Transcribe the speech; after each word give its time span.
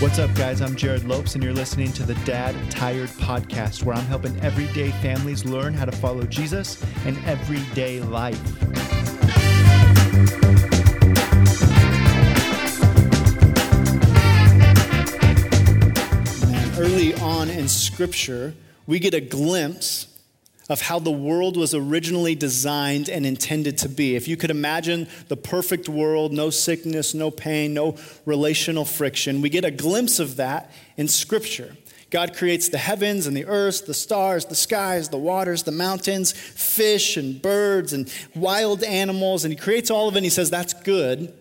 What's 0.00 0.18
up, 0.18 0.34
guys? 0.34 0.62
I'm 0.62 0.74
Jerrad 0.74 1.06
Lopes, 1.06 1.34
and 1.34 1.44
you're 1.44 1.52
listening 1.52 1.92
to 1.92 2.04
the 2.04 2.14
Dad 2.24 2.54
Tired 2.70 3.10
Podcast, 3.10 3.82
where 3.82 3.94
I'm 3.94 4.06
helping 4.06 4.34
everyday 4.40 4.92
families 5.02 5.44
learn 5.44 5.74
how 5.74 5.84
to 5.84 5.92
follow 5.92 6.22
Jesus 6.22 6.82
in 7.04 7.22
everyday 7.26 8.00
life. 8.00 8.40
Early 16.78 17.12
on 17.16 17.50
in 17.50 17.68
Scripture, 17.68 18.54
we 18.86 18.98
get 19.00 19.12
a 19.12 19.20
glimpse 19.20 20.09
of 20.70 20.80
how 20.80 21.00
the 21.00 21.10
world 21.10 21.56
was 21.56 21.74
originally 21.74 22.36
designed 22.36 23.08
and 23.08 23.26
intended 23.26 23.76
to 23.76 23.88
be. 23.88 24.14
If 24.14 24.28
you 24.28 24.36
could 24.36 24.52
imagine 24.52 25.08
the 25.26 25.36
perfect 25.36 25.88
world, 25.88 26.32
no 26.32 26.48
sickness, 26.48 27.12
no 27.12 27.32
pain, 27.32 27.74
no 27.74 27.96
relational 28.24 28.84
friction, 28.84 29.42
we 29.42 29.50
get 29.50 29.64
a 29.64 29.72
glimpse 29.72 30.20
of 30.20 30.36
that 30.36 30.70
in 30.96 31.08
Scripture. 31.08 31.76
God 32.10 32.36
creates 32.36 32.68
the 32.68 32.78
heavens 32.78 33.26
and 33.26 33.36
the 33.36 33.46
earth, 33.46 33.86
the 33.86 33.94
stars, 33.94 34.44
the 34.46 34.54
skies, 34.54 35.08
the 35.08 35.18
waters, 35.18 35.64
the 35.64 35.72
mountains, 35.72 36.30
fish 36.32 37.16
and 37.16 37.42
birds 37.42 37.92
and 37.92 38.12
wild 38.36 38.84
animals, 38.84 39.44
and 39.44 39.52
He 39.52 39.58
creates 39.58 39.90
all 39.90 40.06
of 40.06 40.14
it 40.14 40.18
and 40.18 40.24
He 40.24 40.30
says, 40.30 40.50
That's 40.50 40.72
good. 40.72 41.34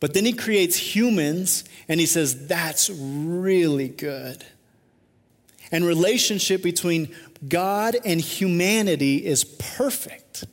But 0.00 0.12
then 0.12 0.26
He 0.26 0.32
creates 0.34 0.76
humans 0.76 1.64
and 1.88 1.98
He 1.98 2.06
says, 2.06 2.46
That's 2.46 2.90
really 2.90 3.88
good. 3.88 4.44
And 5.72 5.84
relationship 5.84 6.62
between 6.62 7.14
God 7.48 7.96
and 8.04 8.20
humanity 8.20 9.24
is 9.24 9.44
perfect. 9.44 10.44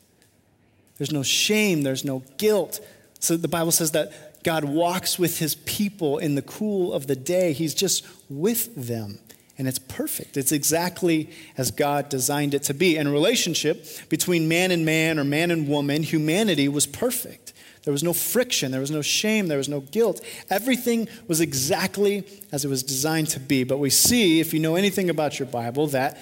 There's 0.97 1.11
no 1.11 1.23
shame, 1.23 1.83
there's 1.83 2.05
no 2.05 2.23
guilt. 2.37 2.79
So 3.19 3.37
the 3.37 3.47
Bible 3.47 3.71
says 3.71 3.91
that 3.91 4.43
God 4.43 4.63
walks 4.63 5.19
with 5.19 5.39
his 5.39 5.55
people 5.55 6.17
in 6.17 6.35
the 6.35 6.41
cool 6.41 6.93
of 6.93 7.07
the 7.07 7.15
day. 7.15 7.53
He's 7.53 7.73
just 7.73 8.05
with 8.29 8.73
them. 8.75 9.19
And 9.57 9.67
it's 9.67 9.79
perfect. 9.79 10.37
It's 10.37 10.51
exactly 10.51 11.31
as 11.57 11.71
God 11.71 12.09
designed 12.09 12.53
it 12.53 12.63
to 12.63 12.73
be. 12.73 12.95
And 12.95 13.11
relationship 13.11 14.07
between 14.07 14.47
man 14.47 14.69
and 14.69 14.85
man 14.85 15.17
or 15.17 15.23
man 15.23 15.49
and 15.49 15.67
woman, 15.67 16.03
humanity 16.03 16.67
was 16.67 16.85
perfect. 16.85 17.53
There 17.83 17.91
was 17.91 18.03
no 18.03 18.13
friction, 18.13 18.71
there 18.71 18.81
was 18.81 18.91
no 18.91 19.01
shame, 19.01 19.47
there 19.47 19.57
was 19.57 19.69
no 19.69 19.79
guilt. 19.79 20.21
Everything 20.49 21.07
was 21.27 21.39
exactly 21.39 22.25
as 22.51 22.65
it 22.65 22.67
was 22.67 22.83
designed 22.83 23.29
to 23.29 23.39
be. 23.39 23.63
But 23.63 23.79
we 23.79 23.89
see, 23.89 24.41
if 24.41 24.53
you 24.53 24.59
know 24.59 24.75
anything 24.75 25.09
about 25.09 25.39
your 25.39 25.47
Bible, 25.47 25.87
that 25.87 26.17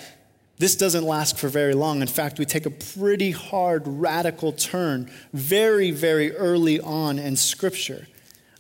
this 0.57 0.75
doesn't 0.75 1.03
last 1.03 1.37
for 1.37 1.49
very 1.49 1.73
long. 1.73 2.01
In 2.01 2.07
fact, 2.07 2.39
we 2.39 2.45
take 2.45 2.65
a 2.65 2.69
pretty 2.69 3.31
hard, 3.31 3.83
radical 3.85 4.53
turn 4.53 5.11
very, 5.33 5.91
very 5.91 6.35
early 6.35 6.79
on 6.79 7.19
in 7.19 7.35
Scripture. 7.35 8.07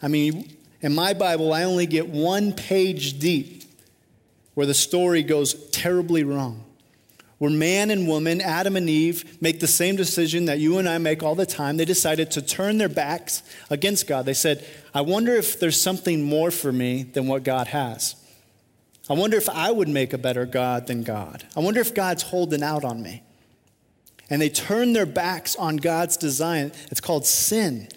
I 0.01 0.09
mean, 0.09 0.55
in 0.81 0.93
my 0.93 1.13
Bible, 1.13 1.53
I 1.53 1.63
only 1.63 1.85
get 1.85 2.09
one 2.09 2.51
page 2.51 3.17
deep 3.17 3.63
where 4.55 4.67
the 4.67 4.73
story 4.73 5.23
goes 5.23 5.53
terribly 5.69 6.23
wrong. 6.23 6.63
Where 7.37 7.51
man 7.51 7.91
and 7.91 8.07
woman, 8.07 8.39
Adam 8.39 8.75
and 8.75 8.89
Eve, 8.89 9.41
make 9.41 9.59
the 9.59 9.67
same 9.67 9.95
decision 9.95 10.45
that 10.45 10.59
you 10.59 10.77
and 10.77 10.87
I 10.87 10.97
make 10.97 11.21
all 11.21 11.35
the 11.35 11.45
time. 11.45 11.77
They 11.77 11.85
decided 11.85 12.31
to 12.31 12.41
turn 12.41 12.77
their 12.77 12.89
backs 12.89 13.43
against 13.69 14.07
God. 14.07 14.25
They 14.25 14.33
said, 14.33 14.65
I 14.93 15.01
wonder 15.01 15.33
if 15.33 15.59
there's 15.59 15.79
something 15.79 16.23
more 16.23 16.49
for 16.51 16.71
me 16.71 17.03
than 17.03 17.27
what 17.27 17.43
God 17.43 17.67
has. 17.67 18.15
I 19.09 19.13
wonder 19.13 19.37
if 19.37 19.49
I 19.49 19.71
would 19.71 19.87
make 19.87 20.13
a 20.13 20.17
better 20.17 20.45
God 20.45 20.87
than 20.87 21.03
God. 21.03 21.45
I 21.55 21.59
wonder 21.59 21.79
if 21.79 21.93
God's 21.93 22.23
holding 22.23 22.63
out 22.63 22.83
on 22.83 23.01
me. 23.01 23.23
And 24.29 24.41
they 24.41 24.49
turn 24.49 24.93
their 24.93 25.05
backs 25.05 25.55
on 25.55 25.77
God's 25.77 26.17
design. 26.17 26.71
It's 26.89 27.01
called 27.01 27.25
sin. 27.25 27.87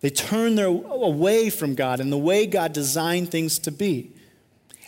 They 0.00 0.10
turn 0.10 0.54
their 0.54 0.66
away 0.66 1.48
from 1.48 1.74
God 1.74 2.00
and 2.00 2.12
the 2.12 2.18
way 2.18 2.46
God 2.46 2.74
designed 2.74 3.30
things 3.30 3.58
to 3.60 3.70
be. 3.70 4.12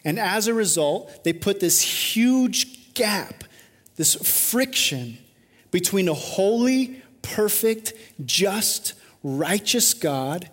And 0.05 0.19
as 0.19 0.47
a 0.47 0.55
result, 0.55 1.25
they 1.25 1.33
put 1.33 1.61
this 1.61 1.81
huge 1.81 2.95
gap, 2.95 3.45
this 3.97 4.15
friction 4.15 5.19
between 5.71 6.09
a 6.09 6.15
holy, 6.15 7.03
perfect, 7.23 7.95
just, 8.25 8.95
righteous 9.23 9.95
God 9.95 10.51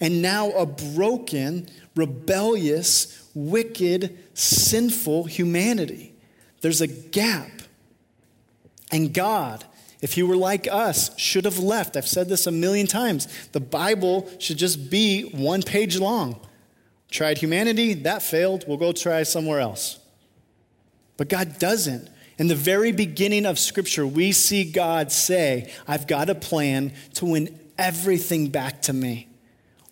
and 0.00 0.20
now 0.20 0.50
a 0.52 0.66
broken, 0.66 1.68
rebellious, 1.96 3.28
wicked, 3.34 4.16
sinful 4.34 5.24
humanity. 5.24 6.14
There's 6.60 6.80
a 6.80 6.86
gap. 6.86 7.50
And 8.92 9.12
God, 9.12 9.64
if 10.00 10.12
He 10.12 10.22
were 10.22 10.36
like 10.36 10.68
us, 10.70 11.16
should 11.18 11.44
have 11.44 11.58
left. 11.58 11.96
I've 11.96 12.06
said 12.06 12.28
this 12.28 12.46
a 12.46 12.52
million 12.52 12.86
times. 12.86 13.26
The 13.48 13.60
Bible 13.60 14.30
should 14.38 14.58
just 14.58 14.90
be 14.90 15.22
one 15.22 15.62
page 15.62 15.98
long. 15.98 16.38
Tried 17.10 17.38
humanity, 17.38 17.94
that 17.94 18.22
failed. 18.22 18.64
We'll 18.68 18.76
go 18.76 18.92
try 18.92 19.22
somewhere 19.22 19.60
else. 19.60 19.98
But 21.16 21.28
God 21.28 21.58
doesn't. 21.58 22.10
In 22.38 22.48
the 22.48 22.54
very 22.54 22.92
beginning 22.92 23.46
of 23.46 23.58
Scripture, 23.58 24.06
we 24.06 24.32
see 24.32 24.70
God 24.70 25.10
say, 25.10 25.72
I've 25.88 26.06
got 26.06 26.28
a 26.28 26.34
plan 26.34 26.92
to 27.14 27.24
win 27.24 27.58
everything 27.78 28.48
back 28.48 28.82
to 28.82 28.92
me 28.92 29.28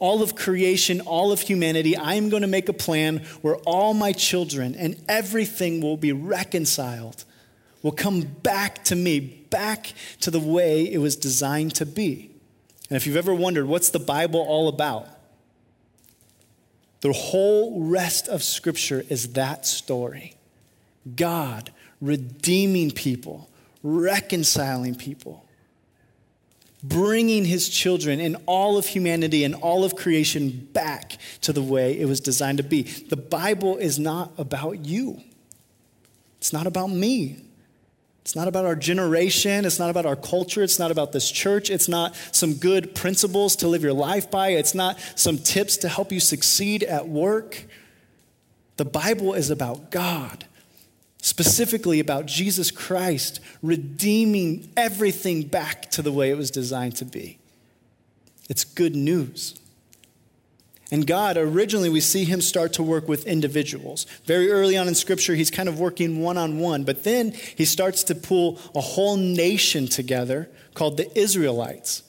all 0.05 0.23
of 0.23 0.37
creation, 0.37 1.01
all 1.01 1.33
of 1.33 1.41
humanity, 1.41 1.97
I 1.97 2.17
am 2.17 2.29
going 2.29 2.43
to 2.43 2.47
make 2.47 2.69
a 2.69 2.75
plan 2.75 3.25
where 3.41 3.57
all 3.65 3.95
my 3.95 4.13
children 4.13 4.75
and 4.75 5.03
everything 5.09 5.81
will 5.81 5.97
be 5.97 6.13
reconciled, 6.13 7.25
will 7.83 7.91
come 7.91 8.21
back 8.21 8.85
to 8.85 8.97
me, 8.97 9.19
back 9.19 9.95
to 10.21 10.31
the 10.31 10.39
way 10.39 10.93
it 10.93 10.99
was 10.99 11.17
designed 11.17 11.75
to 11.77 11.87
be. 11.87 12.31
And 12.91 12.99
if 12.99 13.07
you've 13.07 13.17
ever 13.17 13.35
wondered, 13.35 13.65
what's 13.65 13.89
the 13.89 13.99
Bible 13.99 14.41
all 14.41 14.69
about? 14.69 15.09
The 17.01 17.15
whole 17.15 17.81
rest 17.81 18.29
of 18.29 18.43
Scripture 18.43 19.07
is 19.09 19.33
that 19.33 19.65
story 19.65 20.35
God 21.17 21.73
redeeming 22.03 22.91
people, 22.91 23.49
reconciling 23.83 24.97
people 24.97 25.44
bringing 26.85 27.47
his 27.47 27.71
children 27.71 28.21
and 28.21 28.37
all 28.45 28.77
of 28.77 28.87
humanity 28.87 29.43
and 29.43 29.55
all 29.55 29.85
of 29.85 29.97
creation 29.97 30.69
back 30.73 31.17
to 31.41 31.51
the 31.51 31.63
way 31.63 31.99
it 31.99 32.05
was 32.05 32.21
designed 32.21 32.59
to 32.59 32.65
be. 32.65 32.83
The 32.83 33.17
Bible 33.17 33.79
is 33.79 33.99
not 33.99 34.33
about 34.37 34.85
you, 34.85 35.21
it's 36.39 36.53
not 36.53 36.67
about 36.67 36.91
me. 36.91 37.41
It's 38.21 38.35
not 38.35 38.49
about 38.49 38.65
our 38.65 38.75
generation. 38.75 39.67
It's 39.67 39.79
not 39.79 39.91
about 39.91 40.07
our 40.07 40.17
culture. 40.17 40.63
It's 40.63 40.79
not 40.79 40.91
about 40.91 41.13
this 41.13 41.31
church. 41.31 41.69
It's 41.69 41.89
not 41.91 42.17
some 42.33 42.55
good 42.55 42.95
principles 42.95 43.55
to 43.57 43.69
live 43.69 43.83
your 43.83 43.93
life 43.93 44.31
by. 44.31 44.53
It's 44.53 44.75
not 44.75 44.99
some 45.15 45.37
tips 45.37 45.77
to 45.79 45.91
help 45.91 46.11
you 46.11 46.21
succeed 46.21 46.85
at 46.85 47.07
work. 47.07 47.67
The 48.79 48.87
Bible 48.87 49.35
is 49.35 49.51
about 49.51 49.91
God 49.91 50.47
specifically 51.25 52.01
about 52.01 52.27
Jesus 52.27 52.71
Christ 52.71 53.41
redeeming 53.63 54.71
everything 54.77 55.45
back 55.45 55.91
to 55.93 56.03
the 56.03 56.13
way 56.13 56.29
it 56.29 56.37
was 56.37 56.51
designed 56.51 56.97
to 56.97 57.07
be. 57.07 57.39
It's 58.51 58.63
good 58.63 58.95
news. 58.95 59.59
And 60.93 61.07
God, 61.07 61.39
originally, 61.39 61.89
we 61.89 62.01
see 62.01 62.25
him 62.25 62.43
start 62.43 62.75
to 62.75 62.83
work 62.83 63.09
with 63.09 63.27
individuals. 63.27 64.05
Very 64.27 64.51
early 64.51 64.77
on 64.77 64.87
in 64.87 64.95
Scripture, 64.95 65.35
he's 65.35 65.51
kind 65.51 65.67
of 65.67 65.81
working 65.81 66.21
one 66.21 66.37
on 66.37 66.59
one, 66.59 66.85
but 66.85 67.05
then 67.05 67.33
he 67.33 67.65
starts 67.65 68.05
to 68.05 68.15
pull 68.15 68.59
a 68.75 68.83
whole 68.83 69.17
nation 69.17 69.87
together 69.87 70.51
called 70.75 70.99
the 70.99 71.19
Israelites. 71.19 72.03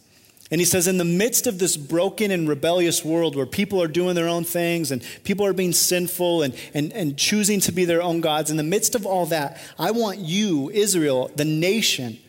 And 0.51 0.61
he 0.61 0.65
says, 0.65 0.87
in 0.87 0.99
the 0.99 1.05
midst 1.05 1.47
of 1.47 1.57
this 1.57 1.75
broken 1.75 2.29
and 2.29 2.47
rebellious 2.47 3.03
world 3.03 3.35
where 3.35 3.47
people 3.47 3.81
are 3.81 3.87
doing 3.87 4.13
their 4.13 4.27
own 4.27 4.43
things 4.43 4.91
and 4.91 5.03
people 5.23 5.43
are 5.45 5.53
being 5.53 5.73
sinful 5.73 6.43
and, 6.43 6.53
and, 6.73 6.93
and 6.93 7.17
choosing 7.17 7.59
to 7.61 7.71
be 7.71 7.85
their 7.85 8.01
own 8.01 8.21
gods, 8.21 8.51
in 8.51 8.57
the 8.57 8.63
midst 8.63 8.93
of 8.93 9.07
all 9.07 9.25
that, 9.27 9.59
I 9.79 9.89
want 9.91 10.19
you, 10.19 10.69
Israel, 10.69 11.31
the 11.35 11.45
nation, 11.45 12.19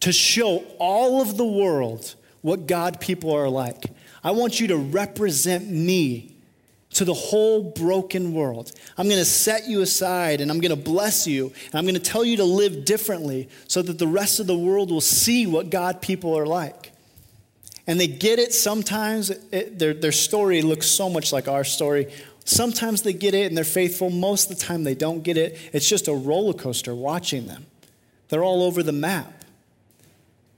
to 0.00 0.12
show 0.12 0.64
all 0.78 1.22
of 1.22 1.36
the 1.36 1.44
world 1.44 2.16
what 2.42 2.66
God 2.66 3.00
people 3.00 3.32
are 3.32 3.48
like. 3.48 3.84
I 4.24 4.32
want 4.32 4.58
you 4.58 4.68
to 4.68 4.76
represent 4.76 5.70
me 5.70 6.34
to 6.94 7.04
the 7.04 7.14
whole 7.14 7.62
broken 7.62 8.32
world. 8.34 8.72
I'm 8.98 9.06
going 9.06 9.20
to 9.20 9.24
set 9.24 9.68
you 9.68 9.80
aside 9.80 10.40
and 10.40 10.50
I'm 10.50 10.58
going 10.58 10.76
to 10.76 10.82
bless 10.82 11.26
you 11.26 11.52
and 11.66 11.74
I'm 11.76 11.84
going 11.84 11.94
to 11.94 12.00
tell 12.00 12.24
you 12.24 12.38
to 12.38 12.44
live 12.44 12.84
differently 12.84 13.48
so 13.68 13.80
that 13.80 13.98
the 13.98 14.08
rest 14.08 14.40
of 14.40 14.48
the 14.48 14.58
world 14.58 14.90
will 14.90 15.00
see 15.00 15.46
what 15.46 15.70
God 15.70 16.02
people 16.02 16.36
are 16.36 16.46
like. 16.46 16.89
And 17.90 17.98
they 18.00 18.06
get 18.06 18.38
it 18.38 18.54
sometimes. 18.54 19.30
It, 19.30 19.80
their, 19.80 19.92
their 19.92 20.12
story 20.12 20.62
looks 20.62 20.86
so 20.86 21.10
much 21.10 21.32
like 21.32 21.48
our 21.48 21.64
story. 21.64 22.06
Sometimes 22.44 23.02
they 23.02 23.12
get 23.12 23.34
it 23.34 23.48
and 23.48 23.56
they're 23.56 23.64
faithful. 23.64 24.10
Most 24.10 24.48
of 24.48 24.56
the 24.56 24.64
time 24.64 24.84
they 24.84 24.94
don't 24.94 25.24
get 25.24 25.36
it. 25.36 25.58
It's 25.72 25.88
just 25.88 26.06
a 26.06 26.14
roller 26.14 26.52
coaster 26.52 26.94
watching 26.94 27.48
them. 27.48 27.66
They're 28.28 28.44
all 28.44 28.62
over 28.62 28.84
the 28.84 28.92
map. 28.92 29.44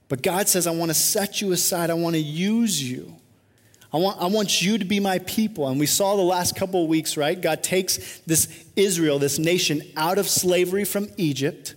But 0.09 0.21
God 0.21 0.47
says, 0.47 0.67
I 0.67 0.71
want 0.73 0.91
to 0.91 0.93
set 0.93 1.41
you 1.41 1.53
aside. 1.53 1.89
I 1.89 1.95
want 1.95 2.13
to 2.13 2.21
use 2.21 2.87
you. 2.87 3.15
I 3.91 3.97
want, 3.97 4.21
I 4.21 4.27
want 4.27 4.61
you 4.61 4.77
to 4.77 4.85
be 4.85 4.99
my 4.99 5.17
people. 5.17 5.67
And 5.67 5.79
we 5.79 5.87
saw 5.87 6.15
the 6.15 6.21
last 6.21 6.55
couple 6.55 6.83
of 6.83 6.87
weeks, 6.87 7.17
right? 7.17 7.41
God 7.41 7.63
takes 7.63 8.19
this 8.27 8.63
Israel, 8.75 9.17
this 9.17 9.39
nation, 9.39 9.81
out 9.97 10.19
of 10.19 10.29
slavery 10.29 10.85
from 10.85 11.07
Egypt. 11.17 11.73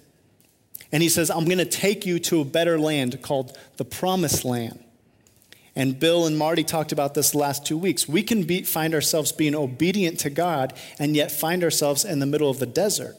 And 0.93 1.03
he 1.03 1.09
says, 1.09 1.31
I'm 1.31 1.47
going 1.47 1.57
to 1.57 1.65
take 1.65 2.05
you 2.05 2.19
to 2.19 2.43
a 2.43 2.45
better 2.45 2.79
land 2.79 3.23
called 3.23 3.57
the 3.79 3.87
promised 3.87 4.45
land. 4.45 4.83
And 5.77 6.01
Bill 6.01 6.25
and 6.27 6.39
Marty 6.39 6.65
talked 6.65 6.91
about 6.91 7.13
this 7.13 7.35
last 7.35 7.67
two 7.67 7.77
weeks. 7.77 8.09
We 8.09 8.23
can 8.23 8.45
be, 8.45 8.63
find 8.63 8.95
ourselves 8.95 9.31
being 9.31 9.55
obedient 9.55 10.19
to 10.21 10.31
God 10.31 10.73
and 10.99 11.15
yet 11.15 11.31
find 11.31 11.63
ourselves 11.63 12.03
in 12.03 12.19
the 12.19 12.27
middle 12.27 12.49
of 12.49 12.59
the 12.59 12.67
desert. 12.67 13.15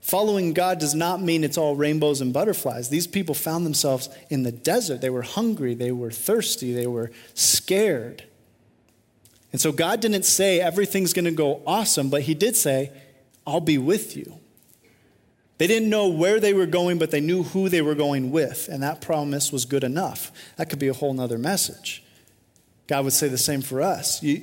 Following 0.00 0.54
God 0.54 0.78
does 0.78 0.94
not 0.94 1.20
mean 1.20 1.44
it's 1.44 1.58
all 1.58 1.76
rainbows 1.76 2.20
and 2.20 2.32
butterflies. 2.32 2.88
These 2.88 3.06
people 3.06 3.34
found 3.34 3.66
themselves 3.66 4.08
in 4.30 4.44
the 4.44 4.52
desert. 4.52 5.00
They 5.00 5.10
were 5.10 5.22
hungry, 5.22 5.74
they 5.74 5.92
were 5.92 6.10
thirsty, 6.10 6.72
they 6.72 6.86
were 6.86 7.10
scared. 7.34 8.24
And 9.52 9.60
so 9.60 9.72
God 9.72 10.00
didn't 10.00 10.24
say 10.24 10.60
everything's 10.60 11.12
going 11.12 11.26
to 11.26 11.32
go 11.32 11.60
awesome, 11.66 12.08
but 12.08 12.22
He 12.22 12.34
did 12.34 12.56
say, 12.56 12.92
I'll 13.46 13.60
be 13.60 13.78
with 13.78 14.16
you. 14.16 14.39
They 15.60 15.66
didn't 15.66 15.90
know 15.90 16.08
where 16.08 16.40
they 16.40 16.54
were 16.54 16.64
going, 16.64 16.96
but 16.96 17.10
they 17.10 17.20
knew 17.20 17.42
who 17.42 17.68
they 17.68 17.82
were 17.82 17.94
going 17.94 18.30
with, 18.30 18.66
and 18.72 18.82
that 18.82 19.02
promise 19.02 19.52
was 19.52 19.66
good 19.66 19.84
enough. 19.84 20.32
That 20.56 20.70
could 20.70 20.78
be 20.78 20.88
a 20.88 20.94
whole 20.94 21.12
nother 21.12 21.36
message. 21.36 22.02
God 22.86 23.04
would 23.04 23.12
say 23.12 23.28
the 23.28 23.36
same 23.36 23.60
for 23.60 23.82
us. 23.82 24.22
You, 24.22 24.40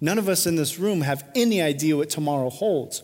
none 0.00 0.16
of 0.16 0.28
us 0.28 0.46
in 0.46 0.54
this 0.54 0.78
room 0.78 1.00
have 1.00 1.28
any 1.34 1.60
idea 1.60 1.96
what 1.96 2.08
tomorrow 2.08 2.50
holds. 2.50 3.02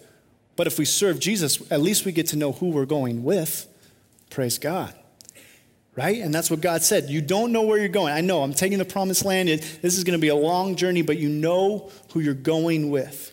But 0.54 0.68
if 0.68 0.78
we 0.78 0.84
serve 0.84 1.18
Jesus, 1.18 1.60
at 1.72 1.80
least 1.80 2.04
we 2.04 2.12
get 2.12 2.28
to 2.28 2.36
know 2.36 2.52
who 2.52 2.70
we're 2.70 2.86
going 2.86 3.24
with. 3.24 3.66
Praise 4.30 4.56
God. 4.56 4.94
Right? 5.96 6.18
And 6.18 6.32
that's 6.32 6.52
what 6.52 6.60
God 6.60 6.82
said. 6.82 7.10
You 7.10 7.20
don't 7.20 7.50
know 7.50 7.62
where 7.62 7.80
you're 7.80 7.88
going. 7.88 8.12
I 8.12 8.20
know, 8.20 8.44
I'm 8.44 8.54
taking 8.54 8.78
the 8.78 8.84
promised 8.84 9.24
land. 9.24 9.48
This 9.48 9.98
is 9.98 10.04
going 10.04 10.16
to 10.16 10.22
be 10.22 10.28
a 10.28 10.36
long 10.36 10.76
journey, 10.76 11.02
but 11.02 11.18
you 11.18 11.28
know 11.28 11.90
who 12.12 12.20
you're 12.20 12.32
going 12.32 12.90
with. 12.90 13.32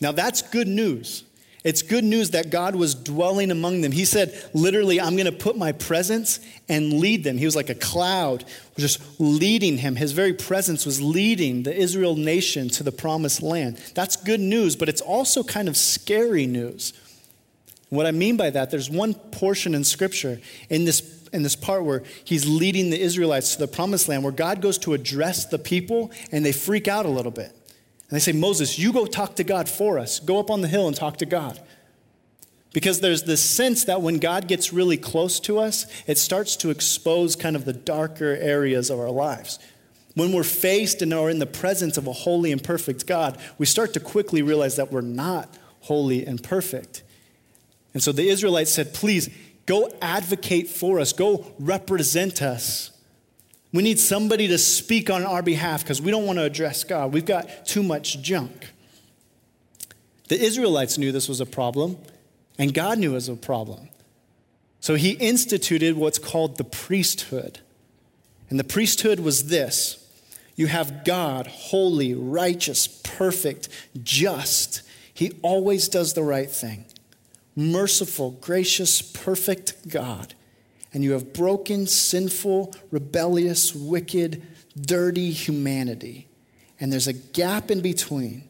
Now, 0.00 0.12
that's 0.12 0.40
good 0.40 0.66
news. 0.66 1.24
It's 1.68 1.82
good 1.82 2.02
news 2.02 2.30
that 2.30 2.48
God 2.48 2.74
was 2.74 2.94
dwelling 2.94 3.50
among 3.50 3.82
them. 3.82 3.92
He 3.92 4.06
said, 4.06 4.32
literally, 4.54 4.98
I'm 4.98 5.16
going 5.16 5.26
to 5.26 5.32
put 5.32 5.54
my 5.54 5.72
presence 5.72 6.40
and 6.66 6.94
lead 6.94 7.24
them. 7.24 7.36
He 7.36 7.44
was 7.44 7.54
like 7.54 7.68
a 7.68 7.74
cloud, 7.74 8.46
just 8.78 9.02
leading 9.20 9.76
him. 9.76 9.94
His 9.94 10.12
very 10.12 10.32
presence 10.32 10.86
was 10.86 11.02
leading 11.02 11.64
the 11.64 11.76
Israel 11.76 12.16
nation 12.16 12.70
to 12.70 12.82
the 12.82 12.90
promised 12.90 13.42
land. 13.42 13.76
That's 13.92 14.16
good 14.16 14.40
news, 14.40 14.76
but 14.76 14.88
it's 14.88 15.02
also 15.02 15.42
kind 15.42 15.68
of 15.68 15.76
scary 15.76 16.46
news. 16.46 16.94
What 17.90 18.06
I 18.06 18.12
mean 18.12 18.38
by 18.38 18.48
that, 18.48 18.70
there's 18.70 18.88
one 18.88 19.12
portion 19.12 19.74
in 19.74 19.84
Scripture 19.84 20.40
in 20.70 20.86
this 20.86 21.16
in 21.34 21.42
this 21.42 21.54
part 21.54 21.84
where 21.84 22.02
he's 22.24 22.46
leading 22.46 22.88
the 22.88 22.98
Israelites 22.98 23.56
to 23.56 23.58
the 23.58 23.68
promised 23.68 24.08
land, 24.08 24.22
where 24.22 24.32
God 24.32 24.62
goes 24.62 24.78
to 24.78 24.94
address 24.94 25.44
the 25.44 25.58
people 25.58 26.10
and 26.32 26.46
they 26.46 26.52
freak 26.52 26.88
out 26.88 27.04
a 27.04 27.10
little 27.10 27.30
bit. 27.30 27.54
And 28.08 28.16
they 28.16 28.20
say, 28.20 28.32
Moses, 28.32 28.78
you 28.78 28.92
go 28.92 29.06
talk 29.06 29.36
to 29.36 29.44
God 29.44 29.68
for 29.68 29.98
us. 29.98 30.18
Go 30.18 30.38
up 30.38 30.50
on 30.50 30.62
the 30.62 30.68
hill 30.68 30.86
and 30.86 30.96
talk 30.96 31.18
to 31.18 31.26
God. 31.26 31.60
Because 32.72 33.00
there's 33.00 33.24
this 33.24 33.42
sense 33.42 33.84
that 33.84 34.02
when 34.02 34.18
God 34.18 34.46
gets 34.46 34.72
really 34.72 34.96
close 34.96 35.40
to 35.40 35.58
us, 35.58 35.86
it 36.06 36.18
starts 36.18 36.56
to 36.56 36.70
expose 36.70 37.36
kind 37.36 37.56
of 37.56 37.64
the 37.64 37.72
darker 37.72 38.36
areas 38.40 38.90
of 38.90 38.98
our 38.98 39.10
lives. 39.10 39.58
When 40.14 40.32
we're 40.32 40.42
faced 40.42 41.00
and 41.02 41.12
are 41.14 41.30
in 41.30 41.38
the 41.38 41.46
presence 41.46 41.96
of 41.96 42.06
a 42.06 42.12
holy 42.12 42.50
and 42.50 42.62
perfect 42.62 43.06
God, 43.06 43.38
we 43.56 43.66
start 43.66 43.92
to 43.94 44.00
quickly 44.00 44.42
realize 44.42 44.76
that 44.76 44.90
we're 44.90 45.00
not 45.00 45.56
holy 45.80 46.26
and 46.26 46.42
perfect. 46.42 47.02
And 47.94 48.02
so 48.02 48.12
the 48.12 48.28
Israelites 48.28 48.72
said, 48.72 48.94
Please 48.94 49.30
go 49.64 49.90
advocate 50.02 50.68
for 50.68 50.98
us, 50.98 51.12
go 51.12 51.46
represent 51.58 52.42
us. 52.42 52.90
We 53.72 53.82
need 53.82 53.98
somebody 53.98 54.48
to 54.48 54.58
speak 54.58 55.10
on 55.10 55.24
our 55.24 55.42
behalf 55.42 55.82
because 55.82 56.00
we 56.00 56.10
don't 56.10 56.24
want 56.24 56.38
to 56.38 56.44
address 56.44 56.84
God. 56.84 57.12
We've 57.12 57.26
got 57.26 57.66
too 57.66 57.82
much 57.82 58.20
junk. 58.22 58.68
The 60.28 60.40
Israelites 60.40 60.96
knew 60.96 61.12
this 61.12 61.28
was 61.28 61.40
a 61.40 61.46
problem, 61.46 61.98
and 62.58 62.72
God 62.72 62.98
knew 62.98 63.12
it 63.12 63.14
was 63.14 63.28
a 63.28 63.36
problem. 63.36 63.88
So 64.80 64.94
he 64.94 65.12
instituted 65.12 65.96
what's 65.96 66.18
called 66.18 66.56
the 66.56 66.64
priesthood. 66.64 67.60
And 68.48 68.58
the 68.58 68.64
priesthood 68.64 69.20
was 69.20 69.48
this 69.48 70.04
you 70.56 70.66
have 70.66 71.04
God, 71.04 71.46
holy, 71.46 72.14
righteous, 72.14 72.86
perfect, 72.86 73.68
just. 74.02 74.82
He 75.12 75.32
always 75.42 75.88
does 75.88 76.14
the 76.14 76.22
right 76.22 76.50
thing. 76.50 76.84
Merciful, 77.56 78.32
gracious, 78.32 79.02
perfect 79.02 79.88
God 79.88 80.34
and 80.92 81.04
you 81.04 81.12
have 81.12 81.32
broken, 81.32 81.86
sinful, 81.86 82.74
rebellious, 82.90 83.74
wicked, 83.74 84.42
dirty 84.78 85.30
humanity. 85.30 86.28
And 86.80 86.92
there's 86.92 87.08
a 87.08 87.12
gap 87.12 87.70
in 87.70 87.80
between. 87.80 88.44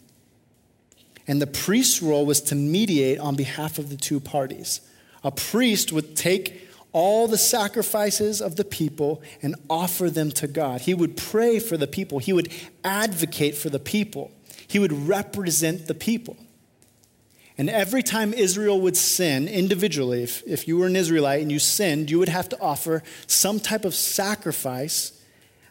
And 1.27 1.43
the 1.43 1.47
priest's 1.47 2.03
role 2.03 2.25
was 2.25 2.41
to 2.43 2.55
mediate 2.55 3.19
on 3.19 3.35
behalf 3.35 3.79
of 3.79 3.91
the 3.91 3.97
two 3.97 4.21
parties. 4.21 4.81
A 5.25 5.31
priest 5.31 5.93
would 5.93 6.17
take 6.17 6.69
all 6.93 7.29
the 7.29 7.39
sacrifices 7.39 8.41
of 8.41 8.57
the 8.57 8.65
people 8.65 9.23
and 9.43 9.55
offer 9.69 10.09
them 10.09 10.31
to 10.33 10.47
God. 10.47 10.83
He 10.83 10.95
would 10.95 11.17
pray 11.17 11.59
for 11.59 11.77
the 11.77 11.87
people, 11.87 12.19
he 12.19 12.33
would 12.33 12.53
advocate 12.83 13.57
for 13.57 13.69
the 13.69 13.79
people, 13.79 14.31
he 14.67 14.79
would 14.79 14.93
represent 15.07 15.87
the 15.87 15.95
people. 15.95 16.37
And 17.59 17.69
every 17.69 18.05
time 18.05 18.33
Israel 18.33 18.81
would 18.83 18.97
sin 18.97 19.49
individually, 19.49 20.23
if, 20.23 20.45
if 20.47 20.69
you 20.69 20.79
were 20.79 20.87
an 20.87 20.95
Israelite 20.95 21.43
and 21.43 21.51
you 21.51 21.59
sinned, 21.59 22.09
you 22.09 22.21
would 22.21 22.29
have 22.29 22.49
to 22.51 22.61
offer 22.61 23.03
some 23.27 23.59
type 23.59 23.85
of 23.85 23.97
sacrifice 23.97 25.21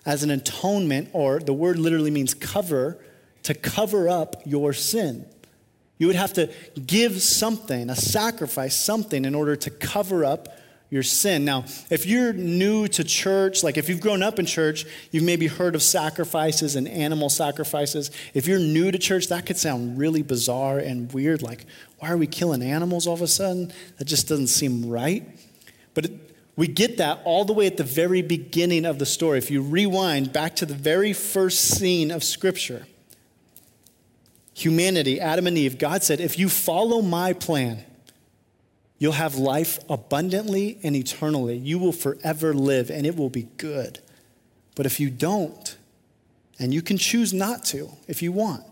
as 0.05 0.21
an 0.21 0.29
atonement, 0.29 1.09
or 1.13 1.39
the 1.39 1.53
word 1.53 1.79
literally 1.79 2.11
means 2.11 2.33
cover, 2.33 2.97
to 3.43 3.53
cover 3.53 4.09
up 4.09 4.41
your 4.45 4.73
sin. 4.73 5.25
You 5.97 6.07
would 6.07 6.17
have 6.17 6.33
to 6.33 6.51
give 6.85 7.21
something, 7.21 7.89
a 7.89 7.95
sacrifice, 7.95 8.75
something, 8.75 9.23
in 9.23 9.33
order 9.33 9.55
to 9.55 9.69
cover 9.69 10.25
up 10.25 10.49
your 10.89 11.03
sin. 11.03 11.43
Now, 11.43 11.65
if 11.89 12.05
you're 12.05 12.31
new 12.31 12.87
to 12.87 13.03
church, 13.03 13.63
like 13.63 13.77
if 13.77 13.89
you've 13.89 13.99
grown 13.99 14.23
up 14.23 14.39
in 14.39 14.45
church, 14.45 14.85
you've 15.11 15.23
maybe 15.23 15.47
heard 15.47 15.75
of 15.75 15.83
sacrifices 15.83 16.75
and 16.75 16.87
animal 16.87 17.29
sacrifices. 17.29 18.09
If 18.33 18.47
you're 18.47 18.59
new 18.59 18.91
to 18.91 18.97
church, 18.97 19.27
that 19.27 19.45
could 19.45 19.57
sound 19.57 19.97
really 19.97 20.21
bizarre 20.21 20.79
and 20.79 21.11
weird. 21.11 21.41
Like, 21.41 21.65
why 21.99 22.09
are 22.09 22.17
we 22.17 22.27
killing 22.27 22.61
animals 22.61 23.05
all 23.05 23.15
of 23.15 23.21
a 23.21 23.27
sudden? 23.27 23.73
That 23.97 24.05
just 24.05 24.29
doesn't 24.29 24.47
seem 24.47 24.87
right. 24.87 25.27
But 25.93 26.05
it, 26.05 26.11
we 26.55 26.67
get 26.67 26.97
that 26.97 27.19
all 27.25 27.43
the 27.43 27.53
way 27.53 27.67
at 27.67 27.77
the 27.77 27.83
very 27.83 28.21
beginning 28.21 28.85
of 28.85 28.97
the 28.97 29.05
story. 29.05 29.37
If 29.37 29.51
you 29.51 29.61
rewind 29.61 30.31
back 30.31 30.55
to 30.57 30.65
the 30.65 30.73
very 30.73 31.11
first 31.11 31.59
scene 31.59 32.11
of 32.11 32.23
Scripture, 32.23 32.87
humanity, 34.53 35.19
Adam 35.19 35.47
and 35.47 35.57
Eve, 35.57 35.77
God 35.77 36.01
said, 36.01 36.19
if 36.21 36.39
you 36.39 36.49
follow 36.49 37.01
my 37.01 37.33
plan, 37.33 37.83
You'll 38.99 39.13
have 39.13 39.35
life 39.35 39.79
abundantly 39.89 40.79
and 40.83 40.95
eternally. 40.95 41.57
You 41.57 41.77
will 41.77 41.91
forever 41.91 42.53
live, 42.53 42.89
and 42.89 43.05
it 43.05 43.15
will 43.15 43.29
be 43.29 43.47
good. 43.57 43.99
But 44.75 44.85
if 44.85 44.99
you 44.99 45.09
don't, 45.09 45.77
and 46.59 46.73
you 46.73 46.81
can 46.81 46.97
choose 46.97 47.33
not 47.33 47.63
to 47.65 47.89
if 48.07 48.21
you 48.21 48.31
want, 48.31 48.63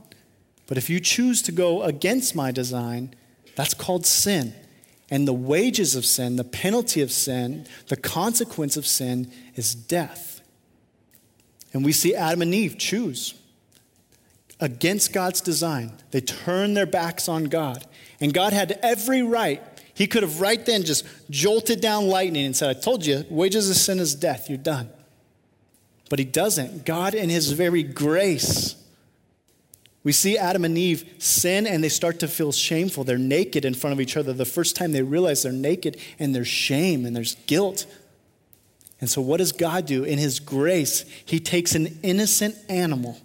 but 0.67 0.77
if 0.77 0.89
you 0.89 0.99
choose 0.99 1.41
to 1.43 1.51
go 1.51 1.83
against 1.83 2.35
my 2.35 2.51
design, 2.51 3.13
that's 3.55 3.73
called 3.73 4.05
sin. 4.05 4.53
And 5.11 5.27
the 5.27 5.33
wages 5.33 5.95
of 5.95 6.03
sin, 6.03 6.35
the 6.35 6.43
penalty 6.43 7.01
of 7.01 7.11
sin, 7.11 7.67
the 7.87 7.95
consequence 7.95 8.75
of 8.75 8.87
sin 8.87 9.31
is 9.55 9.75
death. 9.75 10.41
And 11.73 11.85
we 11.85 11.91
see 11.91 12.15
Adam 12.15 12.41
and 12.41 12.55
Eve 12.55 12.77
choose 12.79 13.35
against 14.59 15.13
God's 15.13 15.41
design. 15.41 15.91
They 16.09 16.21
turn 16.21 16.73
their 16.73 16.85
backs 16.87 17.29
on 17.29 17.45
God. 17.45 17.85
And 18.19 18.33
God 18.33 18.53
had 18.53 18.79
every 18.81 19.21
right 19.21 19.61
he 19.95 20.07
could 20.07 20.23
have 20.23 20.41
right 20.41 20.63
then 20.63 20.83
just 20.83 21.05
jolted 21.29 21.81
down 21.81 22.07
lightning 22.07 22.45
and 22.45 22.55
said, 22.55 22.69
I 22.69 22.79
told 22.79 23.05
you, 23.05 23.25
wages 23.29 23.69
of 23.69 23.77
sin 23.77 23.99
is 23.99 24.13
death, 24.13 24.49
you're 24.49 24.57
done. 24.57 24.89
But 26.09 26.19
he 26.19 26.25
doesn't. 26.25 26.85
God, 26.85 27.15
in 27.15 27.29
his 27.29 27.51
very 27.53 27.81
grace, 27.81 28.75
we 30.03 30.11
see 30.11 30.37
Adam 30.37 30.65
and 30.65 30.77
Eve 30.77 31.15
sin 31.17 31.65
and 31.65 31.83
they 31.83 31.89
start 31.89 32.19
to 32.19 32.27
feel 32.27 32.51
shameful. 32.51 33.05
They're 33.05 33.17
naked 33.17 33.65
in 33.65 33.73
front 33.73 33.93
of 33.93 34.01
each 34.01 34.17
other. 34.17 34.33
The 34.33 34.45
first 34.45 34.75
time 34.75 34.91
they 34.91 35.01
realize 35.01 35.43
they're 35.43 35.51
naked 35.51 35.97
and 36.19 36.35
there's 36.35 36.47
shame 36.47 37.05
and 37.05 37.15
there's 37.15 37.35
guilt. 37.47 37.87
And 38.99 39.09
so, 39.09 39.21
what 39.21 39.37
does 39.37 39.51
God 39.51 39.85
do? 39.85 40.03
In 40.03 40.19
His 40.19 40.39
grace, 40.39 41.05
He 41.25 41.39
takes 41.39 41.73
an 41.73 41.99
innocent 42.03 42.55
animal, 42.69 43.17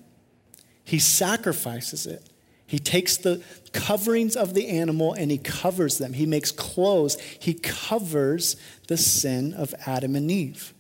He 0.84 0.98
sacrifices 0.98 2.06
it, 2.06 2.29
he 2.70 2.78
takes 2.78 3.16
the 3.16 3.42
coverings 3.72 4.36
of 4.36 4.54
the 4.54 4.68
animal 4.68 5.12
and 5.12 5.28
he 5.28 5.38
covers 5.38 5.98
them. 5.98 6.12
He 6.12 6.24
makes 6.24 6.52
clothes. 6.52 7.18
He 7.20 7.52
covers 7.52 8.54
the 8.86 8.96
sin 8.96 9.54
of 9.54 9.74
Adam 9.88 10.14
and 10.14 10.30
Eve. 10.30 10.72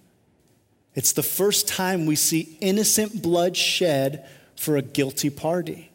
It's 0.94 1.10
the 1.10 1.24
first 1.24 1.66
time 1.66 2.06
we 2.06 2.14
see 2.14 2.56
innocent 2.60 3.20
blood 3.20 3.56
shed 3.56 4.24
for 4.54 4.76
a 4.76 4.82
guilty 4.82 5.30
party. 5.30 5.90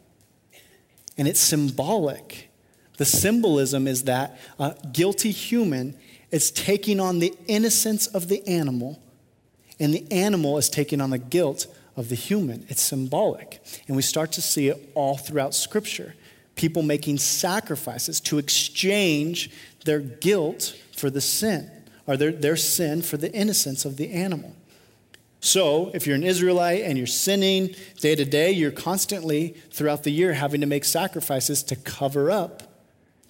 And 1.16 1.26
it's 1.26 1.40
symbolic. 1.40 2.50
The 2.98 3.06
symbolism 3.06 3.88
is 3.88 4.02
that 4.02 4.38
a 4.58 4.76
guilty 4.92 5.30
human 5.30 5.96
is 6.30 6.50
taking 6.50 7.00
on 7.00 7.20
the 7.20 7.32
innocence 7.46 8.06
of 8.06 8.28
the 8.28 8.46
animal, 8.46 9.00
and 9.80 9.94
the 9.94 10.06
animal 10.12 10.58
is 10.58 10.68
taking 10.68 11.00
on 11.00 11.08
the 11.08 11.18
guilt 11.18 11.66
of 11.96 12.08
the 12.08 12.14
human. 12.14 12.66
It's 12.68 12.82
symbolic. 12.82 13.60
And 13.88 13.96
we 13.96 14.02
start 14.02 14.32
to 14.32 14.42
see 14.42 14.68
it 14.68 14.90
all 14.94 15.16
throughout 15.16 15.54
Scripture. 15.54 16.14
People 16.54 16.82
making 16.82 17.18
sacrifices 17.18 18.20
to 18.20 18.38
exchange 18.38 19.50
their 19.84 20.00
guilt 20.00 20.76
for 20.96 21.10
the 21.10 21.20
sin, 21.20 21.70
or 22.06 22.16
their, 22.16 22.32
their 22.32 22.56
sin 22.56 23.02
for 23.02 23.16
the 23.16 23.32
innocence 23.32 23.84
of 23.84 23.96
the 23.96 24.12
animal. 24.12 24.54
So, 25.40 25.90
if 25.94 26.06
you're 26.06 26.16
an 26.16 26.24
Israelite 26.24 26.82
and 26.82 26.98
you're 26.98 27.06
sinning 27.06 27.74
day 28.00 28.14
to 28.14 28.24
day, 28.24 28.50
you're 28.50 28.72
constantly 28.72 29.50
throughout 29.70 30.02
the 30.02 30.10
year 30.10 30.32
having 30.32 30.60
to 30.62 30.66
make 30.66 30.84
sacrifices 30.84 31.62
to 31.64 31.76
cover 31.76 32.30
up, 32.30 32.65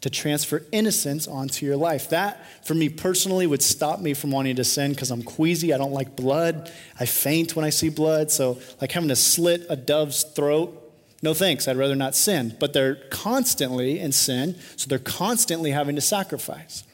to 0.02 0.10
transfer 0.10 0.62
innocence 0.72 1.26
onto 1.26 1.64
your 1.64 1.76
life. 1.76 2.10
That, 2.10 2.44
for 2.64 2.74
me 2.74 2.88
personally, 2.88 3.46
would 3.46 3.62
stop 3.62 4.00
me 4.00 4.14
from 4.14 4.30
wanting 4.30 4.56
to 4.56 4.64
sin 4.64 4.92
because 4.92 5.10
I'm 5.10 5.22
queasy. 5.22 5.72
I 5.72 5.78
don't 5.78 5.92
like 5.92 6.16
blood. 6.16 6.70
I 7.00 7.06
faint 7.06 7.56
when 7.56 7.64
I 7.64 7.70
see 7.70 7.88
blood. 7.88 8.30
So, 8.30 8.58
like 8.80 8.92
having 8.92 9.08
to 9.08 9.16
slit 9.16 9.66
a 9.68 9.76
dove's 9.76 10.22
throat, 10.22 10.82
no 11.22 11.34
thanks. 11.34 11.66
I'd 11.66 11.76
rather 11.76 11.96
not 11.96 12.14
sin. 12.14 12.54
But 12.60 12.72
they're 12.72 12.96
constantly 13.10 13.98
in 13.98 14.12
sin, 14.12 14.56
so 14.76 14.86
they're 14.86 14.98
constantly 14.98 15.70
having 15.70 15.96
to 15.96 16.02
sacrifice. 16.02 16.84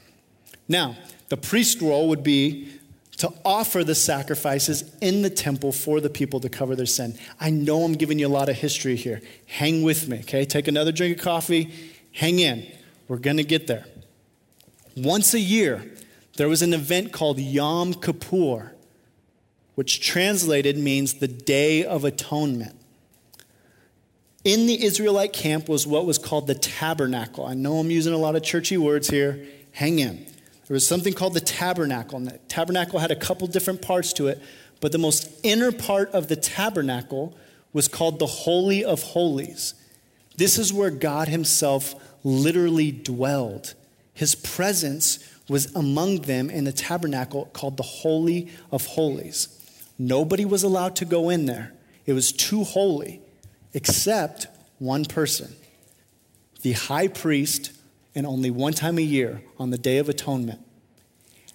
Now, 0.68 0.96
the 1.28 1.36
priest 1.36 1.80
role 1.80 2.08
would 2.08 2.22
be 2.22 2.68
to 3.18 3.32
offer 3.44 3.84
the 3.84 3.94
sacrifices 3.94 4.90
in 5.00 5.22
the 5.22 5.30
temple 5.30 5.72
for 5.72 6.00
the 6.00 6.10
people 6.10 6.40
to 6.40 6.48
cover 6.48 6.74
their 6.74 6.86
sin. 6.86 7.16
I 7.38 7.50
know 7.50 7.84
I'm 7.84 7.92
giving 7.92 8.18
you 8.18 8.26
a 8.26 8.28
lot 8.28 8.48
of 8.48 8.56
history 8.56 8.96
here. 8.96 9.20
Hang 9.46 9.82
with 9.82 10.08
me, 10.08 10.20
okay? 10.20 10.44
Take 10.44 10.66
another 10.66 10.92
drink 10.92 11.18
of 11.18 11.22
coffee, 11.22 11.72
hang 12.12 12.38
in. 12.38 12.66
We're 13.12 13.18
going 13.18 13.36
to 13.36 13.44
get 13.44 13.66
there. 13.66 13.84
Once 14.96 15.34
a 15.34 15.38
year, 15.38 15.84
there 16.38 16.48
was 16.48 16.62
an 16.62 16.72
event 16.72 17.12
called 17.12 17.38
Yom 17.38 17.92
Kippur, 17.92 18.72
which 19.74 20.00
translated 20.00 20.78
means 20.78 21.12
the 21.12 21.28
Day 21.28 21.84
of 21.84 22.06
Atonement. 22.06 22.74
In 24.44 24.66
the 24.66 24.82
Israelite 24.82 25.34
camp 25.34 25.68
was 25.68 25.86
what 25.86 26.06
was 26.06 26.16
called 26.16 26.46
the 26.46 26.54
tabernacle. 26.54 27.44
I 27.44 27.52
know 27.52 27.80
I'm 27.80 27.90
using 27.90 28.14
a 28.14 28.16
lot 28.16 28.34
of 28.34 28.42
churchy 28.44 28.78
words 28.78 29.10
here. 29.10 29.46
Hang 29.72 29.98
in. 29.98 30.24
There 30.66 30.74
was 30.74 30.88
something 30.88 31.12
called 31.12 31.34
the 31.34 31.40
tabernacle, 31.40 32.16
and 32.16 32.28
the 32.28 32.38
tabernacle 32.48 32.98
had 32.98 33.10
a 33.10 33.16
couple 33.16 33.46
different 33.46 33.82
parts 33.82 34.14
to 34.14 34.28
it, 34.28 34.40
but 34.80 34.90
the 34.90 34.96
most 34.96 35.30
inner 35.42 35.70
part 35.70 36.10
of 36.12 36.28
the 36.28 36.36
tabernacle 36.36 37.36
was 37.74 37.88
called 37.88 38.18
the 38.18 38.26
Holy 38.26 38.82
of 38.82 39.02
Holies. 39.02 39.74
This 40.38 40.58
is 40.58 40.72
where 40.72 40.90
God 40.90 41.28
Himself 41.28 41.94
literally 42.24 42.92
dwelled. 42.92 43.74
His 44.14 44.34
presence 44.34 45.18
was 45.48 45.74
among 45.74 46.22
them 46.22 46.50
in 46.50 46.64
the 46.64 46.72
tabernacle 46.72 47.46
called 47.52 47.76
the 47.76 47.82
Holy 47.82 48.50
of 48.70 48.86
Holies. 48.86 49.48
Nobody 49.98 50.44
was 50.44 50.62
allowed 50.62 50.96
to 50.96 51.04
go 51.04 51.28
in 51.28 51.46
there, 51.46 51.72
it 52.06 52.12
was 52.12 52.32
too 52.32 52.64
holy, 52.64 53.20
except 53.74 54.46
one 54.78 55.04
person 55.04 55.54
the 56.62 56.72
high 56.72 57.08
priest 57.08 57.72
and 58.14 58.26
only 58.26 58.50
one 58.50 58.72
time 58.72 58.98
a 58.98 59.02
year 59.02 59.42
on 59.58 59.70
the 59.70 59.78
Day 59.78 59.98
of 59.98 60.08
Atonement. 60.08 60.60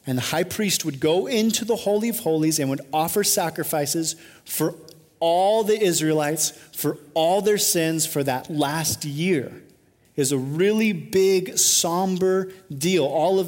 And 0.06 0.18
the 0.18 0.24
high 0.24 0.44
priest 0.44 0.86
would 0.86 1.00
go 1.00 1.28
into 1.28 1.66
the 1.66 1.76
Holy 1.76 2.10
of 2.10 2.20
Holies 2.20 2.60
and 2.60 2.70
would 2.70 2.82
offer 2.94 3.24
sacrifices 3.24 4.16
for 4.46 4.76
all 5.20 5.64
the 5.64 5.82
Israelites, 5.82 6.52
for 6.74 6.98
all 7.14 7.42
their 7.42 7.58
sins 7.58 8.06
for 8.06 8.24
that 8.24 8.50
last 8.50 9.04
year. 9.04 9.64
Is 10.18 10.32
a 10.32 10.38
really 10.38 10.94
big, 10.94 11.58
somber 11.58 12.52
deal. 12.76 13.06
All 13.06 13.40
of 13.40 13.48